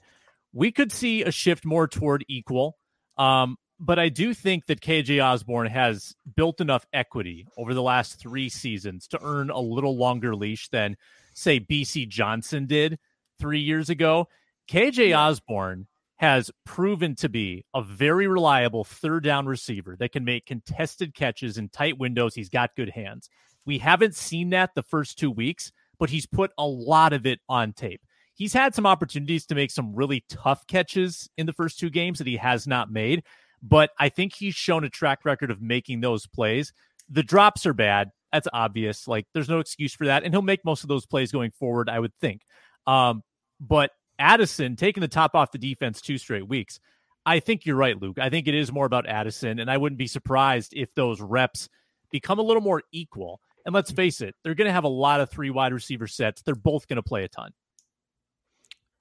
We 0.52 0.72
could 0.72 0.92
see 0.92 1.22
a 1.22 1.30
shift 1.30 1.64
more 1.64 1.86
toward 1.86 2.24
equal. 2.28 2.78
Um, 3.16 3.56
but 3.80 3.98
I 3.98 4.10
do 4.10 4.34
think 4.34 4.66
that 4.66 4.82
KJ 4.82 5.24
Osborn 5.24 5.66
has 5.68 6.14
built 6.36 6.60
enough 6.60 6.84
equity 6.92 7.46
over 7.56 7.72
the 7.72 7.82
last 7.82 8.20
three 8.20 8.50
seasons 8.50 9.08
to 9.08 9.18
earn 9.22 9.48
a 9.48 9.58
little 9.58 9.96
longer 9.96 10.36
leash 10.36 10.68
than, 10.68 10.96
say, 11.34 11.60
Bisi 11.60 12.06
Johnson 12.06 12.66
did 12.66 12.98
three 13.40 13.60
years 13.60 13.90
ago. 13.90 14.28
KJ 14.70 15.16
Osborn 15.16 15.86
has 16.16 16.50
proven 16.66 17.14
to 17.16 17.28
be 17.28 17.64
a 17.74 17.82
very 17.82 18.28
reliable 18.28 18.84
third 18.84 19.24
down 19.24 19.46
receiver 19.46 19.96
that 19.98 20.12
can 20.12 20.24
make 20.24 20.46
contested 20.46 21.14
catches 21.14 21.56
in 21.56 21.68
tight 21.70 21.98
windows. 21.98 22.34
He's 22.34 22.50
got 22.50 22.76
good 22.76 22.90
hands. 22.90 23.30
We 23.64 23.78
haven't 23.78 24.14
seen 24.14 24.50
that 24.50 24.74
the 24.74 24.82
first 24.82 25.18
two 25.18 25.30
weeks, 25.30 25.72
but 25.98 26.10
he's 26.10 26.26
put 26.26 26.52
a 26.58 26.66
lot 26.66 27.12
of 27.12 27.26
it 27.26 27.40
on 27.48 27.72
tape. 27.72 28.02
He's 28.34 28.52
had 28.52 28.74
some 28.74 28.86
opportunities 28.86 29.46
to 29.46 29.54
make 29.54 29.70
some 29.70 29.94
really 29.94 30.24
tough 30.28 30.66
catches 30.66 31.28
in 31.36 31.46
the 31.46 31.52
first 31.52 31.78
two 31.78 31.90
games 31.90 32.18
that 32.18 32.26
he 32.26 32.36
has 32.36 32.66
not 32.66 32.90
made 32.90 33.24
but 33.62 33.90
I 33.98 34.08
think 34.08 34.34
he's 34.34 34.54
shown 34.54 34.84
a 34.84 34.90
track 34.90 35.24
record 35.24 35.50
of 35.50 35.60
making 35.60 36.00
those 36.00 36.26
plays. 36.26 36.72
The 37.08 37.22
drops 37.22 37.66
are 37.66 37.74
bad. 37.74 38.10
That's 38.32 38.48
obvious. 38.52 39.08
Like 39.08 39.26
there's 39.34 39.48
no 39.48 39.58
excuse 39.58 39.94
for 39.94 40.06
that. 40.06 40.24
And 40.24 40.32
he'll 40.32 40.42
make 40.42 40.64
most 40.64 40.82
of 40.82 40.88
those 40.88 41.06
plays 41.06 41.32
going 41.32 41.50
forward, 41.50 41.88
I 41.88 41.98
would 41.98 42.14
think. 42.20 42.42
Um, 42.86 43.22
but 43.60 43.90
Addison 44.18 44.76
taking 44.76 45.00
the 45.00 45.08
top 45.08 45.34
off 45.34 45.52
the 45.52 45.58
defense 45.58 46.00
two 46.00 46.18
straight 46.18 46.48
weeks. 46.48 46.80
I 47.26 47.40
think 47.40 47.66
you're 47.66 47.76
right, 47.76 48.00
Luke. 48.00 48.18
I 48.18 48.30
think 48.30 48.48
it 48.48 48.54
is 48.54 48.72
more 48.72 48.86
about 48.86 49.06
Addison, 49.06 49.58
and 49.58 49.70
I 49.70 49.76
wouldn't 49.76 49.98
be 49.98 50.06
surprised 50.06 50.72
if 50.74 50.94
those 50.94 51.20
reps 51.20 51.68
become 52.10 52.38
a 52.38 52.42
little 52.42 52.62
more 52.62 52.82
equal. 52.92 53.40
And 53.66 53.74
let's 53.74 53.90
mm-hmm. 53.90 53.96
face 53.96 54.20
it, 54.20 54.34
they're 54.42 54.54
going 54.54 54.66
to 54.66 54.72
have 54.72 54.84
a 54.84 54.88
lot 54.88 55.20
of 55.20 55.30
three 55.30 55.50
wide 55.50 55.72
receiver 55.72 56.06
sets. 56.06 56.42
They're 56.42 56.54
both 56.54 56.88
going 56.88 56.96
to 56.96 57.02
play 57.02 57.24
a 57.24 57.28
ton. 57.28 57.50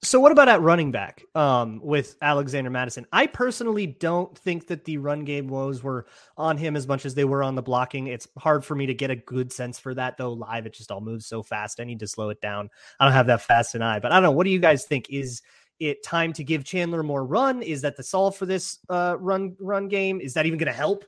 So 0.02 0.18
what 0.18 0.32
about 0.32 0.48
at 0.48 0.62
running 0.62 0.90
back 0.90 1.22
um, 1.34 1.78
with 1.82 2.16
Alexander 2.22 2.70
Mattison? 2.70 3.06
I 3.12 3.26
personally 3.26 3.86
don't 3.86 4.36
think 4.38 4.66
that 4.68 4.86
the 4.86 4.96
run 4.96 5.24
game 5.24 5.46
woes 5.46 5.82
were 5.82 6.06
on 6.38 6.56
him 6.56 6.74
as 6.74 6.88
much 6.88 7.04
as 7.04 7.14
they 7.14 7.24
were 7.24 7.42
on 7.42 7.54
the 7.54 7.62
blocking. 7.62 8.06
It's 8.06 8.26
hard 8.38 8.64
for 8.64 8.74
me 8.74 8.86
to 8.86 8.94
get 8.94 9.10
a 9.10 9.16
good 9.16 9.52
sense 9.52 9.78
for 9.78 9.92
that 9.94 10.16
though. 10.16 10.32
Live, 10.32 10.64
it 10.64 10.72
just 10.72 10.90
all 10.90 11.02
moves 11.02 11.26
so 11.26 11.42
fast. 11.42 11.80
I 11.80 11.84
need 11.84 11.98
to 12.00 12.08
slow 12.08 12.30
it 12.30 12.40
down. 12.40 12.70
I 12.98 13.04
don't 13.04 13.12
have 13.12 13.26
that 13.26 13.42
fast 13.42 13.74
an 13.74 13.82
eye, 13.82 14.00
but 14.00 14.10
I 14.10 14.16
don't 14.16 14.22
know. 14.22 14.30
What 14.30 14.44
do 14.44 14.50
you 14.50 14.58
guys 14.58 14.86
think? 14.86 15.10
Is 15.10 15.42
it 15.80 16.02
time 16.02 16.32
to 16.34 16.44
give 16.44 16.64
Chandler 16.64 17.02
more 17.02 17.26
run? 17.26 17.62
Is 17.62 17.82
that 17.82 17.98
the 17.98 18.02
solve 18.02 18.36
for 18.36 18.46
this 18.46 18.78
uh, 18.88 19.16
run 19.20 19.54
run 19.60 19.88
game? 19.88 20.22
Is 20.22 20.32
that 20.32 20.46
even 20.46 20.58
going 20.58 20.72
to 20.72 20.72
help? 20.72 21.04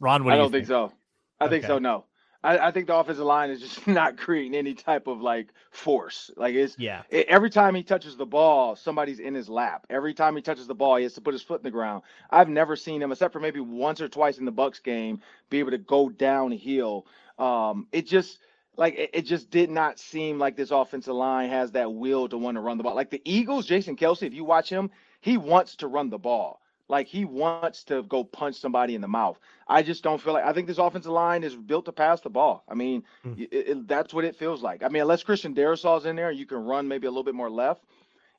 Ron, 0.00 0.24
would 0.24 0.34
I 0.34 0.36
don't 0.36 0.50
think? 0.50 0.66
think? 0.66 0.68
so. 0.68 0.92
I 1.38 1.44
okay. 1.44 1.54
think 1.54 1.64
so. 1.66 1.78
No. 1.78 2.06
I, 2.44 2.58
I, 2.58 2.70
think 2.72 2.86
the 2.86 2.96
offensive 2.96 3.24
line 3.24 3.50
is 3.50 3.60
just 3.60 3.86
not 3.86 4.16
creating 4.16 4.54
any 4.54 4.74
type 4.74 5.06
of 5.06 5.20
like 5.20 5.48
force. 5.70 6.30
Like 6.36 6.54
it's 6.54 6.78
yeah. 6.78 7.02
It, 7.10 7.26
every 7.28 7.50
time 7.50 7.74
he 7.74 7.82
touches 7.82 8.16
the 8.16 8.26
ball, 8.26 8.76
somebody's 8.76 9.20
in 9.20 9.34
his 9.34 9.48
lap. 9.48 9.86
Every 9.90 10.14
time 10.14 10.36
he 10.36 10.42
touches 10.42 10.66
the 10.66 10.74
ball, 10.74 10.96
he 10.96 11.04
has 11.04 11.14
to 11.14 11.20
put 11.20 11.34
his 11.34 11.42
foot 11.42 11.60
in 11.60 11.64
the 11.64 11.70
ground. 11.70 12.02
I've 12.30 12.48
never 12.48 12.76
seen 12.76 13.02
him, 13.02 13.12
except 13.12 13.32
for 13.32 13.40
maybe 13.40 13.60
once 13.60 14.00
or 14.00 14.08
twice 14.08 14.38
in 14.38 14.44
the 14.44 14.52
Bucs 14.52 14.82
game, 14.82 15.20
be 15.50 15.58
able 15.58 15.70
to 15.72 15.78
go 15.78 16.08
downhill. 16.08 17.06
Um, 17.38 17.86
it 17.92 18.06
just 18.06 18.38
like 18.76 18.94
it, 18.94 19.10
it 19.12 19.22
just 19.22 19.50
did 19.50 19.70
not 19.70 19.98
seem 19.98 20.38
like 20.38 20.56
this 20.56 20.70
offensive 20.70 21.14
line 21.14 21.50
has 21.50 21.72
that 21.72 21.92
will 21.92 22.28
to 22.28 22.38
want 22.38 22.56
to 22.56 22.60
run 22.60 22.78
the 22.78 22.84
ball. 22.84 22.94
Like 22.94 23.10
the 23.10 23.22
Eagles, 23.24 23.66
Jason 23.66 23.96
Kelce, 23.96 24.26
if 24.26 24.34
you 24.34 24.44
watch 24.44 24.68
him, 24.68 24.90
he 25.20 25.36
wants 25.36 25.76
to 25.76 25.86
run 25.86 26.10
the 26.10 26.18
ball. 26.18 26.61
Like 26.92 27.06
he 27.06 27.24
wants 27.24 27.84
to 27.84 28.02
go 28.02 28.22
punch 28.22 28.56
somebody 28.56 28.94
in 28.94 29.00
the 29.00 29.08
mouth. 29.08 29.38
I 29.66 29.82
just 29.82 30.02
don't 30.02 30.20
feel 30.20 30.34
like 30.34 30.44
I 30.44 30.52
think 30.52 30.66
this 30.66 30.76
offensive 30.76 31.10
line 31.10 31.42
is 31.42 31.56
built 31.56 31.86
to 31.86 31.92
pass 31.92 32.20
the 32.20 32.28
ball. 32.28 32.64
I 32.68 32.74
mean, 32.74 33.04
mm. 33.24 33.40
it, 33.40 33.48
it, 33.50 33.88
that's 33.88 34.12
what 34.12 34.26
it 34.26 34.36
feels 34.36 34.60
like. 34.60 34.82
I 34.82 34.88
mean, 34.88 35.00
unless 35.00 35.22
Christian 35.22 35.54
Darrisaw's 35.54 36.04
in 36.04 36.16
there, 36.16 36.30
you 36.30 36.44
can 36.44 36.58
run 36.58 36.86
maybe 36.86 37.06
a 37.06 37.10
little 37.10 37.24
bit 37.24 37.34
more 37.34 37.48
left. 37.48 37.82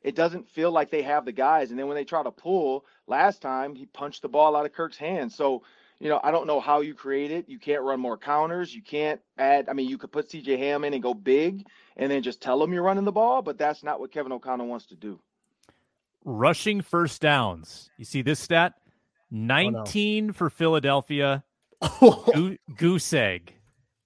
It 0.03 0.13
doesn't 0.13 0.47
feel 0.51 0.69
like 0.69 0.91
they 0.91 1.01
have 1.01 1.25
the 1.25 1.31
guys. 1.31 1.71
And 1.71 1.79
then 1.79 1.87
when 1.87 1.95
they 1.95 2.03
try 2.03 2.21
to 2.21 2.29
pull 2.29 2.85
last 3.07 3.41
time, 3.41 3.73
he 3.73 3.87
punched 3.87 4.21
the 4.21 4.29
ball 4.29 4.55
out 4.55 4.67
of 4.67 4.73
Kirk's 4.73 4.97
hands. 4.97 5.33
So, 5.33 5.63
you 5.99 6.09
know, 6.09 6.19
I 6.23 6.29
don't 6.29 6.45
know 6.45 6.59
how 6.59 6.81
you 6.81 6.93
create 6.93 7.31
it. 7.31 7.49
You 7.49 7.57
can't 7.57 7.81
run 7.81 7.99
more 7.99 8.19
counters. 8.19 8.71
You 8.75 8.83
can't 8.83 9.19
add. 9.35 9.67
I 9.67 9.73
mean, 9.73 9.89
you 9.89 9.97
could 9.97 10.11
put 10.11 10.29
CJ 10.29 10.59
Ham 10.59 10.83
in 10.83 10.93
and 10.93 11.01
go 11.01 11.15
big, 11.15 11.65
and 11.97 12.11
then 12.11 12.21
just 12.21 12.39
tell 12.39 12.59
them 12.59 12.71
you're 12.71 12.83
running 12.83 13.05
the 13.05 13.11
ball. 13.11 13.41
But 13.41 13.57
that's 13.57 13.81
not 13.81 13.99
what 13.99 14.11
Kevin 14.11 14.31
O'Connell 14.31 14.67
wants 14.67 14.85
to 14.87 14.95
do 14.95 15.19
rushing 16.25 16.81
first 16.81 17.21
downs. 17.21 17.89
You 17.97 18.05
see 18.05 18.21
this 18.21 18.39
stat? 18.39 18.73
19 19.31 20.23
oh, 20.23 20.27
no. 20.27 20.33
for 20.33 20.49
Philadelphia, 20.49 21.43
Go- 21.99 22.55
goose 22.75 23.13
egg 23.13 23.53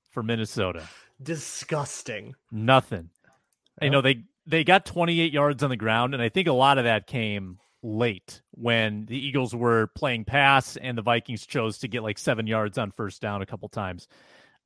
for 0.09 0.23
Minnesota. 0.23 0.87
Disgusting. 1.21 2.35
Nothing. 2.51 3.09
Yep. 3.23 3.83
You 3.83 3.89
know, 3.89 4.01
they 4.01 4.23
they 4.45 4.63
got 4.63 4.85
28 4.85 5.33
yards 5.33 5.61
on 5.61 5.69
the 5.69 5.77
ground, 5.77 6.13
and 6.13 6.23
I 6.23 6.29
think 6.29 6.47
a 6.47 6.53
lot 6.53 6.77
of 6.77 6.85
that 6.85 7.05
came 7.05 7.59
late 7.83 8.41
when 8.51 9.05
the 9.05 9.17
Eagles 9.17 9.53
were 9.53 9.87
playing 9.95 10.25
pass 10.25 10.77
and 10.77 10.97
the 10.97 11.01
Vikings 11.01 11.45
chose 11.45 11.77
to 11.79 11.87
get 11.87 12.03
like 12.03 12.17
seven 12.17 12.47
yards 12.47 12.77
on 12.77 12.91
first 12.91 13.21
down 13.21 13.41
a 13.41 13.45
couple 13.45 13.69
times. 13.69 14.07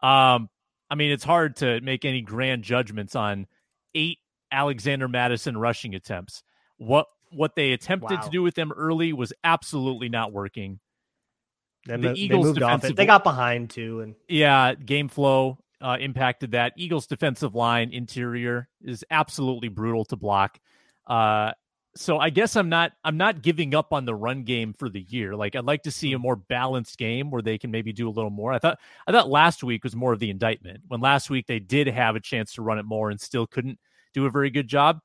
Um, 0.02 0.50
I 0.90 0.96
mean, 0.96 1.12
it's 1.12 1.24
hard 1.24 1.56
to 1.58 1.82
make 1.82 2.06
any 2.06 2.22
grand 2.22 2.64
judgments 2.64 3.16
on 3.16 3.48
eight 3.96 4.20
Alexander 4.52 5.08
Mattison 5.08 5.58
rushing 5.58 5.96
attempts. 5.96 6.44
What 6.78 7.08
what 7.32 7.56
they 7.56 7.72
attempted 7.72 8.15
wow. 8.15 8.22
to 8.22 8.30
do 8.30 8.41
with 8.41 8.56
them 8.56 8.72
early 8.72 9.13
was 9.13 9.34
absolutely 9.44 10.10
not 10.10 10.32
working. 10.32 10.80
And 11.89 12.04
the, 12.04 12.10
the 12.10 12.15
Eagles 12.15 12.54
defensive, 12.54 12.96
they 12.96 13.06
got 13.06 13.24
behind 13.24 13.72
too, 13.72 14.02
and 14.02 14.15
yeah, 14.28 14.76
game 14.76 15.08
flow 15.10 15.58
uh, 15.82 15.98
impacted 16.00 16.52
that. 16.52 16.74
Eagles 16.76 17.08
defensive 17.08 17.56
line 17.56 17.91
interior 17.91 18.70
is 18.82 19.04
absolutely 19.10 19.67
brutal 19.67 20.06
to 20.06 20.15
block. 20.15 20.60
Uh, 21.08 21.54
so 21.96 22.20
I 22.20 22.30
guess 22.30 22.56
I'm 22.56 22.70
not 22.70 22.94
I'm 23.04 23.17
not 23.17 23.41
giving 23.41 23.76
up 23.76 23.91
on 23.91 24.06
the 24.06 24.15
run 24.15 24.44
game 24.44 24.74
for 24.78 24.89
the 24.89 25.02
year. 25.02 25.36
Like 25.36 25.56
I'd 25.56 25.65
like 25.65 25.84
to 25.84 25.91
see 25.91 26.13
a 26.13 26.20
more 26.20 26.36
balanced 26.36 26.98
game 26.98 27.32
where 27.32 27.41
they 27.41 27.58
can 27.58 27.72
maybe 27.72 27.91
do 27.91 28.08
a 28.08 28.12
little 28.12 28.30
more. 28.30 28.54
I 28.54 28.60
thought 28.60 28.80
I 29.08 29.12
thought 29.12 29.30
last 29.30 29.63
week 29.63 29.84
was 29.84 29.96
more 29.96 30.13
of 30.13 30.20
the 30.20 30.30
indictment. 30.30 30.82
When 30.88 31.02
last 31.02 31.30
week 31.30 31.48
they 31.48 31.60
did 31.60 31.88
have 31.88 32.15
a 32.15 32.22
chance 32.22 32.54
to 32.54 32.62
run 32.62 32.80
it 32.80 32.86
more 32.86 33.10
and 33.10 33.20
still 33.20 33.46
couldn't 33.46 33.80
do 34.13 34.26
a 34.26 34.32
very 34.32 34.50
good 34.50 34.67
job. 34.67 35.00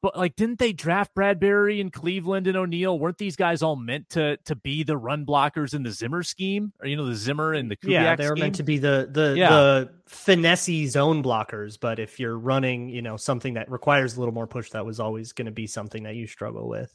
But 0.00 0.16
like, 0.16 0.36
didn't 0.36 0.60
they 0.60 0.72
draft 0.72 1.12
Bradbury 1.14 1.80
and 1.80 1.92
Cleveland 1.92 2.46
and 2.46 2.56
O'Neill? 2.56 2.98
Weren't 2.98 3.18
these 3.18 3.34
guys 3.34 3.62
all 3.62 3.74
meant 3.74 4.08
to 4.10 4.36
to 4.44 4.54
be 4.54 4.84
the 4.84 4.96
run 4.96 5.26
blockers 5.26 5.74
in 5.74 5.82
the 5.82 5.90
Zimmer 5.90 6.22
scheme, 6.22 6.72
or 6.80 6.86
you 6.86 6.96
know, 6.96 7.06
the 7.06 7.16
Zimmer 7.16 7.52
and 7.52 7.68
the 7.68 7.76
Kubiak 7.76 7.90
yeah, 7.90 8.16
they 8.16 8.28
were 8.28 8.36
scheme? 8.36 8.42
meant 8.42 8.54
to 8.56 8.62
be 8.62 8.78
the 8.78 9.08
the 9.10 9.34
yeah. 9.36 9.50
the 9.50 9.90
finesse 10.06 10.90
zone 10.90 11.22
blockers. 11.22 11.78
But 11.80 11.98
if 11.98 12.20
you're 12.20 12.38
running, 12.38 12.88
you 12.88 13.02
know, 13.02 13.16
something 13.16 13.54
that 13.54 13.68
requires 13.68 14.16
a 14.16 14.20
little 14.20 14.34
more 14.34 14.46
push, 14.46 14.70
that 14.70 14.86
was 14.86 15.00
always 15.00 15.32
going 15.32 15.46
to 15.46 15.52
be 15.52 15.66
something 15.66 16.04
that 16.04 16.14
you 16.14 16.28
struggle 16.28 16.68
with. 16.68 16.94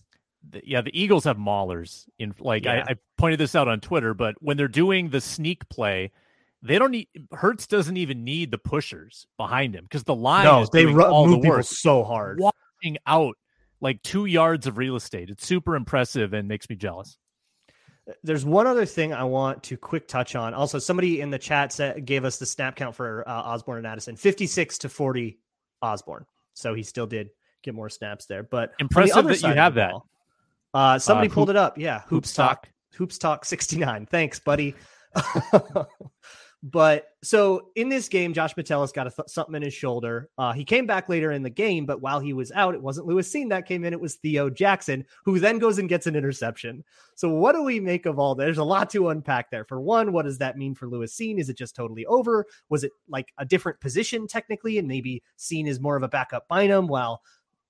Yeah, 0.63 0.82
the 0.82 0.98
Eagles 0.98 1.26
have 1.26 1.38
maulers 1.38 2.06
in 2.20 2.34
like 2.39 2.63
yeah. 2.63 2.86
I, 2.88 2.92
I 2.92 2.96
pointed 3.18 3.39
this 3.39 3.54
out 3.54 3.68
on 3.68 3.82
Twitter, 3.82 4.13
but 4.13 4.36
when 4.39 4.56
they're 4.56 4.70
doing 4.70 5.10
the 5.10 5.20
sneak 5.20 5.68
play, 5.68 6.12
they 6.62 6.80
don't 6.80 6.92
need 6.92 7.10
Hurts 7.34 7.68
doesn't 7.68 7.98
even 7.98 8.24
need 8.24 8.52
the 8.52 8.58
pushers 8.58 9.28
behind 9.36 9.76
him 9.76 9.84
because 9.84 10.06
the 10.06 10.16
line 10.16 10.46
no, 10.46 10.66
they 10.72 10.86
run, 10.86 11.10
all 11.10 11.28
move 11.28 11.42
the 11.42 11.50
work 11.50 11.66
so 11.66 12.06
hard 12.06 12.39
out 13.06 13.36
like 13.82 14.02
two 14.02 14.26
yards 14.26 14.67
of 14.67 14.78
real 14.78 14.96
estate. 14.96 15.30
It's 15.30 15.46
super 15.46 15.76
impressive 15.76 16.34
and 16.34 16.48
makes 16.48 16.69
me 16.69 16.76
jealous. 16.76 17.17
There's 18.24 18.43
one 18.43 18.67
other 18.67 18.86
thing 18.86 19.13
I 19.13 19.24
want 19.24 19.63
to 19.63 19.78
quick 19.78 20.08
touch 20.08 20.36
on. 20.36 20.54
Also, 20.54 20.78
somebody 20.80 21.22
in 21.22 21.30
the 21.30 21.39
chat 21.39 21.72
said, 21.72 22.06
gave 22.06 22.26
us 22.26 22.38
the 22.38 22.46
snap 22.46 22.76
count 22.76 22.96
for 22.96 23.28
uh, 23.28 23.32
Osborn 23.32 23.78
and 23.78 23.88
Addison 23.88 24.15
56 24.15 24.80
to 24.80 24.89
40 24.89 25.39
Osborn. 25.82 26.26
So 26.54 26.74
he 26.74 26.84
still 26.84 27.08
did 27.08 27.30
get 27.62 27.76
more 27.76 27.89
snaps 27.89 28.26
there. 28.26 28.43
But 28.43 28.74
impressive 28.80 29.24
the 29.24 29.30
that 29.30 29.41
you 29.41 29.54
have 29.54 29.76
that. 29.76 29.91
Ball, 29.91 30.08
uh, 30.74 31.00
somebody 31.00 31.30
uh, 31.30 31.34
pulled 31.34 31.50
it 31.50 31.56
up. 31.56 31.78
Yeah. 31.78 32.02
Hoops, 32.08 32.34
Talk. 32.34 32.63
Talk. 32.63 32.74
Hoops 32.96 33.17
Talk 33.17 33.46
69. 33.46 34.06
Thanks, 34.06 34.39
buddy. 34.39 34.76
But 36.65 37.08
so 37.21 37.71
in 37.76 37.89
this 37.89 38.08
game, 38.08 38.34
Josh 38.34 38.56
Metellus 38.56 38.93
got 38.93 39.04
th- 39.04 39.28
something 39.28 39.54
in 39.54 39.63
his 39.63 39.73
shoulder. 39.73 40.30
Uh, 40.38 40.54
he 40.54 40.63
came 40.63 40.86
back 40.86 41.10
later 41.10 41.34
in 41.34 41.43
the 41.43 41.49
game, 41.49 41.86
but 41.86 41.99
while 41.99 42.21
he 42.21 42.32
was 42.32 42.54
out, 42.54 42.73
it 42.73 42.82
wasn't 42.82 43.06
Lewis 43.06 43.30
Cine 43.30 43.49
that 43.49 43.67
came 43.67 43.84
in. 43.84 43.91
It 43.91 43.99
was 43.99 44.15
Theo 44.15 44.49
Jackson, 44.49 45.04
who 45.26 45.39
then 45.39 45.60
goes 45.60 45.78
and 45.78 45.89
gets 45.89 46.08
an 46.08 46.15
interception. 46.15 46.82
So 47.15 47.28
what 47.28 47.52
do 47.52 47.63
we 47.63 47.82
make 47.82 48.06
of 48.06 48.17
all 48.17 48.34
that? 48.36 48.45
There's 48.45 48.60
a 48.60 48.63
lot 48.63 48.89
to 48.91 49.10
unpack 49.10 49.52
there. 49.52 49.65
For 49.65 49.82
one, 49.82 50.13
what 50.13 50.23
does 50.23 50.38
that 50.38 50.58
mean 50.58 50.73
for 50.73 50.88
Lewis 50.88 51.13
Cine? 51.13 51.38
Is 51.38 51.49
it 51.49 51.58
just 51.58 51.76
totally 51.76 52.06
over? 52.06 52.45
Was 52.69 52.86
it 52.86 52.93
like 53.10 53.34
a 53.38 53.45
different 53.45 53.82
position 53.82 54.26
technically, 54.26 54.78
and 54.78 54.88
maybe 54.88 55.21
Cine 55.38 55.67
is 55.67 55.82
more 55.82 55.97
of 55.97 56.04
a 56.04 56.08
backup 56.08 56.47
Bynum 56.47 56.88
while 56.88 57.21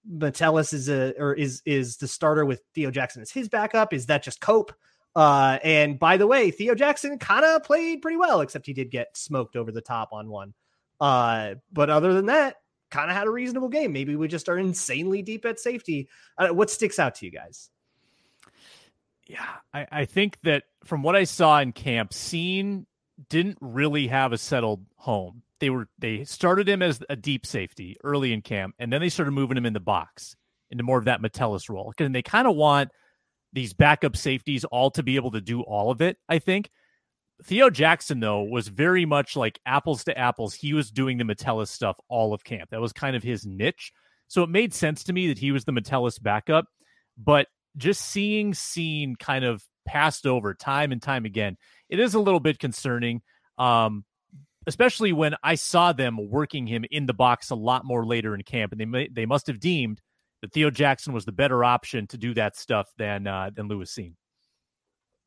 Metellus 0.07 0.71
is 0.71 0.87
a 0.87 1.13
or 1.17 1.33
is 1.33 1.63
is 1.65 1.97
the 1.97 2.07
starter 2.07 2.45
with 2.45 2.61
Theo 2.75 2.91
Jackson 2.91 3.23
as 3.23 3.31
his 3.31 3.49
backup? 3.49 3.91
Is 3.91 4.05
that 4.05 4.21
just 4.21 4.39
cope? 4.39 4.71
Uh, 5.15 5.59
and 5.63 5.99
by 5.99 6.17
the 6.17 6.25
way, 6.25 6.49
Theo 6.49 6.73
Jackson 6.73 7.19
kind 7.19 7.45
of 7.45 7.63
played 7.63 8.01
pretty 8.01 8.17
well, 8.17 8.41
except 8.41 8.65
he 8.65 8.73
did 8.73 8.89
get 8.89 9.15
smoked 9.15 9.55
over 9.55 9.71
the 9.71 9.81
top 9.81 10.09
on 10.11 10.27
one. 10.27 10.55
Uh, 10.99 11.55
but 11.71 11.91
other 11.91 12.13
than 12.13 12.25
that, 12.27 12.55
kind 12.89 13.11
of 13.11 13.15
had 13.15 13.27
a 13.27 13.31
reasonable 13.31 13.69
game. 13.69 13.93
Maybe 13.93 14.15
we 14.15 14.27
just 14.27 14.49
are 14.49 14.57
insanely 14.57 15.21
deep 15.21 15.45
at 15.45 15.59
safety. 15.59 16.09
Uh, 16.37 16.49
what 16.49 16.71
sticks 16.71 16.97
out 16.97 17.15
to 17.15 17.25
you 17.25 17.31
guys? 17.31 17.69
Yeah, 19.27 19.45
I, 19.73 19.87
I 19.91 20.05
think 20.05 20.39
that 20.43 20.63
from 20.83 21.03
what 21.03 21.15
I 21.15 21.25
saw 21.25 21.59
in 21.59 21.73
camp, 21.73 22.11
Cine 22.11 22.85
didn't 23.29 23.59
really 23.61 24.07
have 24.07 24.33
a 24.33 24.37
settled 24.37 24.83
home. 24.95 25.43
They 25.59 25.69
were 25.69 25.87
they 25.99 26.23
started 26.23 26.67
him 26.67 26.81
as 26.81 27.03
a 27.07 27.15
deep 27.15 27.45
safety 27.45 27.97
early 28.03 28.33
in 28.33 28.41
camp, 28.41 28.75
and 28.79 28.91
then 28.91 28.99
they 28.99 29.09
started 29.09 29.31
moving 29.31 29.57
him 29.57 29.65
in 29.65 29.73
the 29.73 29.79
box 29.79 30.35
into 30.71 30.83
more 30.83 30.97
of 30.97 31.05
that 31.05 31.21
Metellus 31.21 31.69
role. 31.69 31.93
And 31.99 32.15
they 32.15 32.23
kind 32.23 32.47
of 32.47 32.55
want– 32.55 32.89
these 33.53 33.73
backup 33.73 34.17
safeties 34.17 34.65
all 34.65 34.91
to 34.91 35.03
be 35.03 35.15
able 35.15 35.31
to 35.31 35.41
do 35.41 35.61
all 35.61 35.91
of 35.91 36.01
it, 36.01 36.17
I 36.27 36.39
think. 36.39 36.69
Theo 37.43 37.69
Jackson, 37.69 38.19
though, 38.19 38.43
was 38.43 38.67
very 38.67 39.05
much 39.05 39.35
like 39.35 39.59
apples 39.65 40.03
to 40.05 40.17
apples. 40.17 40.53
He 40.53 40.73
was 40.73 40.91
doing 40.91 41.17
the 41.17 41.25
Metellus 41.25 41.71
stuff 41.71 41.97
all 42.09 42.33
of 42.33 42.43
camp. 42.43 42.69
That 42.71 42.81
was 42.81 42.93
kind 42.93 43.15
of 43.15 43.23
his 43.23 43.45
niche. 43.45 43.91
So 44.27 44.43
it 44.43 44.49
made 44.49 44.73
sense 44.73 45.03
to 45.05 45.13
me 45.13 45.27
that 45.27 45.37
he 45.37 45.51
was 45.51 45.65
the 45.65 45.71
Metellus 45.71 46.19
backup. 46.19 46.65
But 47.17 47.47
just 47.77 48.01
seeing 48.01 48.53
Cine 48.53 49.17
kind 49.17 49.45
of 49.45 49.63
passed 49.85 50.25
over 50.25 50.53
time 50.53 50.91
and 50.91 51.01
time 51.01 51.25
again, 51.25 51.57
it 51.89 51.99
is 51.99 52.13
a 52.13 52.19
little 52.19 52.39
bit 52.39 52.59
concerning. 52.59 53.21
Um, 53.57 54.05
especially 54.65 55.11
when 55.11 55.35
I 55.43 55.55
saw 55.55 55.91
them 55.91 56.29
working 56.29 56.67
him 56.67 56.85
in 56.89 57.05
the 57.05 57.13
box 57.13 57.49
a 57.49 57.55
lot 57.55 57.85
more 57.85 58.05
later 58.05 58.33
in 58.33 58.43
camp, 58.43 58.71
and 58.71 58.79
they 58.79 58.85
may, 58.85 59.09
they 59.11 59.25
must 59.25 59.47
have 59.47 59.59
deemed 59.59 60.01
that 60.43 60.51
Theo 60.51 60.69
Jackson 60.69 61.13
was 61.13 61.23
the 61.23 61.31
better 61.31 61.63
option 61.63 62.05
to 62.07 62.17
do 62.17 62.33
that 62.33 62.57
stuff 62.57 62.89
than 62.97 63.27
uh, 63.27 63.49
than 63.55 63.69
Lewis 63.69 63.95
Cine. 63.97 64.13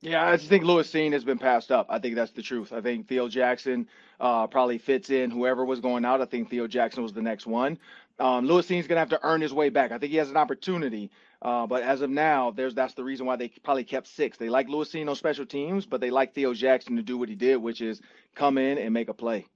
Yeah, 0.02 0.28
I 0.28 0.36
just 0.36 0.50
think 0.50 0.62
Lewis 0.62 0.92
Cine 0.92 1.12
has 1.12 1.24
been 1.24 1.38
passed 1.38 1.72
up. 1.72 1.86
I 1.88 1.98
think 1.98 2.16
that's 2.16 2.32
the 2.32 2.42
truth. 2.42 2.70
I 2.70 2.82
think 2.82 3.08
Theo 3.08 3.26
Jackson 3.26 3.88
uh, 4.20 4.46
probably 4.46 4.76
fits 4.76 5.08
in 5.08 5.30
whoever 5.30 5.64
was 5.64 5.80
going 5.80 6.04
out. 6.04 6.20
I 6.20 6.26
think 6.26 6.50
Theo 6.50 6.66
Jackson 6.66 7.02
was 7.02 7.14
the 7.14 7.22
next 7.22 7.46
one. 7.46 7.78
Um, 8.18 8.46
Lewis 8.46 8.66
Cine's 8.66 8.86
going 8.86 8.96
to 8.96 9.00
have 9.00 9.08
to 9.08 9.20
earn 9.22 9.40
his 9.40 9.54
way 9.54 9.70
back. 9.70 9.90
I 9.90 9.96
think 9.96 10.12
he 10.12 10.18
has 10.18 10.28
an 10.28 10.36
opportunity, 10.36 11.10
uh, 11.40 11.66
but 11.66 11.82
as 11.82 12.02
of 12.02 12.10
now, 12.10 12.50
there's 12.50 12.74
that's 12.74 12.92
the 12.92 13.04
reason 13.04 13.24
why 13.24 13.36
they 13.36 13.48
probably 13.48 13.84
kept 13.84 14.08
six. 14.08 14.36
They 14.36 14.50
like 14.50 14.68
Lewis 14.68 14.92
Cine 14.92 15.08
on 15.08 15.16
special 15.16 15.46
teams, 15.46 15.86
but 15.86 16.02
they 16.02 16.10
like 16.10 16.34
Theo 16.34 16.52
Jackson 16.52 16.96
to 16.96 17.02
do 17.02 17.16
what 17.16 17.30
he 17.30 17.34
did, 17.34 17.56
which 17.56 17.80
is 17.80 18.02
come 18.34 18.58
in 18.58 18.76
and 18.76 18.92
make 18.92 19.08
a 19.08 19.14
play 19.14 19.46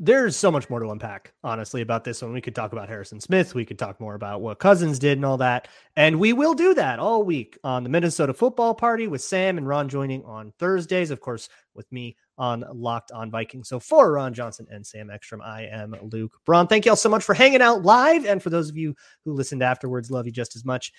there's 0.00 0.36
so 0.36 0.50
much 0.50 0.70
more 0.70 0.80
to 0.80 0.90
unpack, 0.90 1.32
honestly, 1.42 1.80
about 1.80 2.04
this 2.04 2.22
one. 2.22 2.32
We 2.32 2.40
could 2.40 2.54
talk 2.54 2.72
about 2.72 2.88
Harrison 2.88 3.20
Smith. 3.20 3.54
We 3.54 3.64
could 3.64 3.78
talk 3.78 4.00
more 4.00 4.14
about 4.14 4.40
what 4.40 4.58
Cousins 4.58 4.98
did 4.98 5.18
and 5.18 5.24
all 5.24 5.36
that. 5.38 5.68
And 5.96 6.18
we 6.18 6.32
will 6.32 6.54
do 6.54 6.74
that 6.74 6.98
all 6.98 7.24
week 7.24 7.58
on 7.64 7.82
the 7.82 7.88
Minnesota 7.88 8.34
football 8.34 8.74
party 8.74 9.08
with 9.08 9.22
Sam 9.22 9.58
and 9.58 9.66
Ron 9.66 9.88
joining 9.88 10.24
on 10.24 10.52
Thursdays, 10.58 11.10
of 11.10 11.20
course, 11.20 11.48
with 11.74 11.90
me 11.92 12.16
on 12.38 12.64
Locked 12.72 13.12
on 13.12 13.30
Vikings. 13.30 13.68
So 13.68 13.80
for 13.80 14.12
Ron 14.12 14.34
Johnson 14.34 14.66
and 14.70 14.86
Sam 14.86 15.10
Ekstrom, 15.10 15.42
I 15.42 15.62
am 15.62 15.94
Luke 16.12 16.32
Braun. 16.44 16.66
Thank 16.66 16.84
you 16.84 16.92
all 16.92 16.96
so 16.96 17.08
much 17.08 17.24
for 17.24 17.34
hanging 17.34 17.62
out 17.62 17.82
live. 17.82 18.24
And 18.24 18.42
for 18.42 18.50
those 18.50 18.68
of 18.68 18.76
you 18.76 18.94
who 19.24 19.32
listened 19.32 19.62
afterwards, 19.62 20.10
love 20.10 20.26
you 20.26 20.32
just 20.32 20.56
as 20.56 20.64
much. 20.64 20.92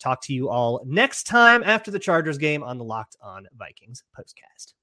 Talk 0.00 0.20
to 0.22 0.32
you 0.32 0.48
all 0.48 0.82
next 0.86 1.24
time 1.24 1.62
after 1.64 1.90
the 1.90 1.98
Chargers 1.98 2.38
game 2.38 2.62
on 2.62 2.78
the 2.78 2.84
Locked 2.84 3.16
on 3.22 3.46
Vikings 3.56 4.02
postcast. 4.18 4.74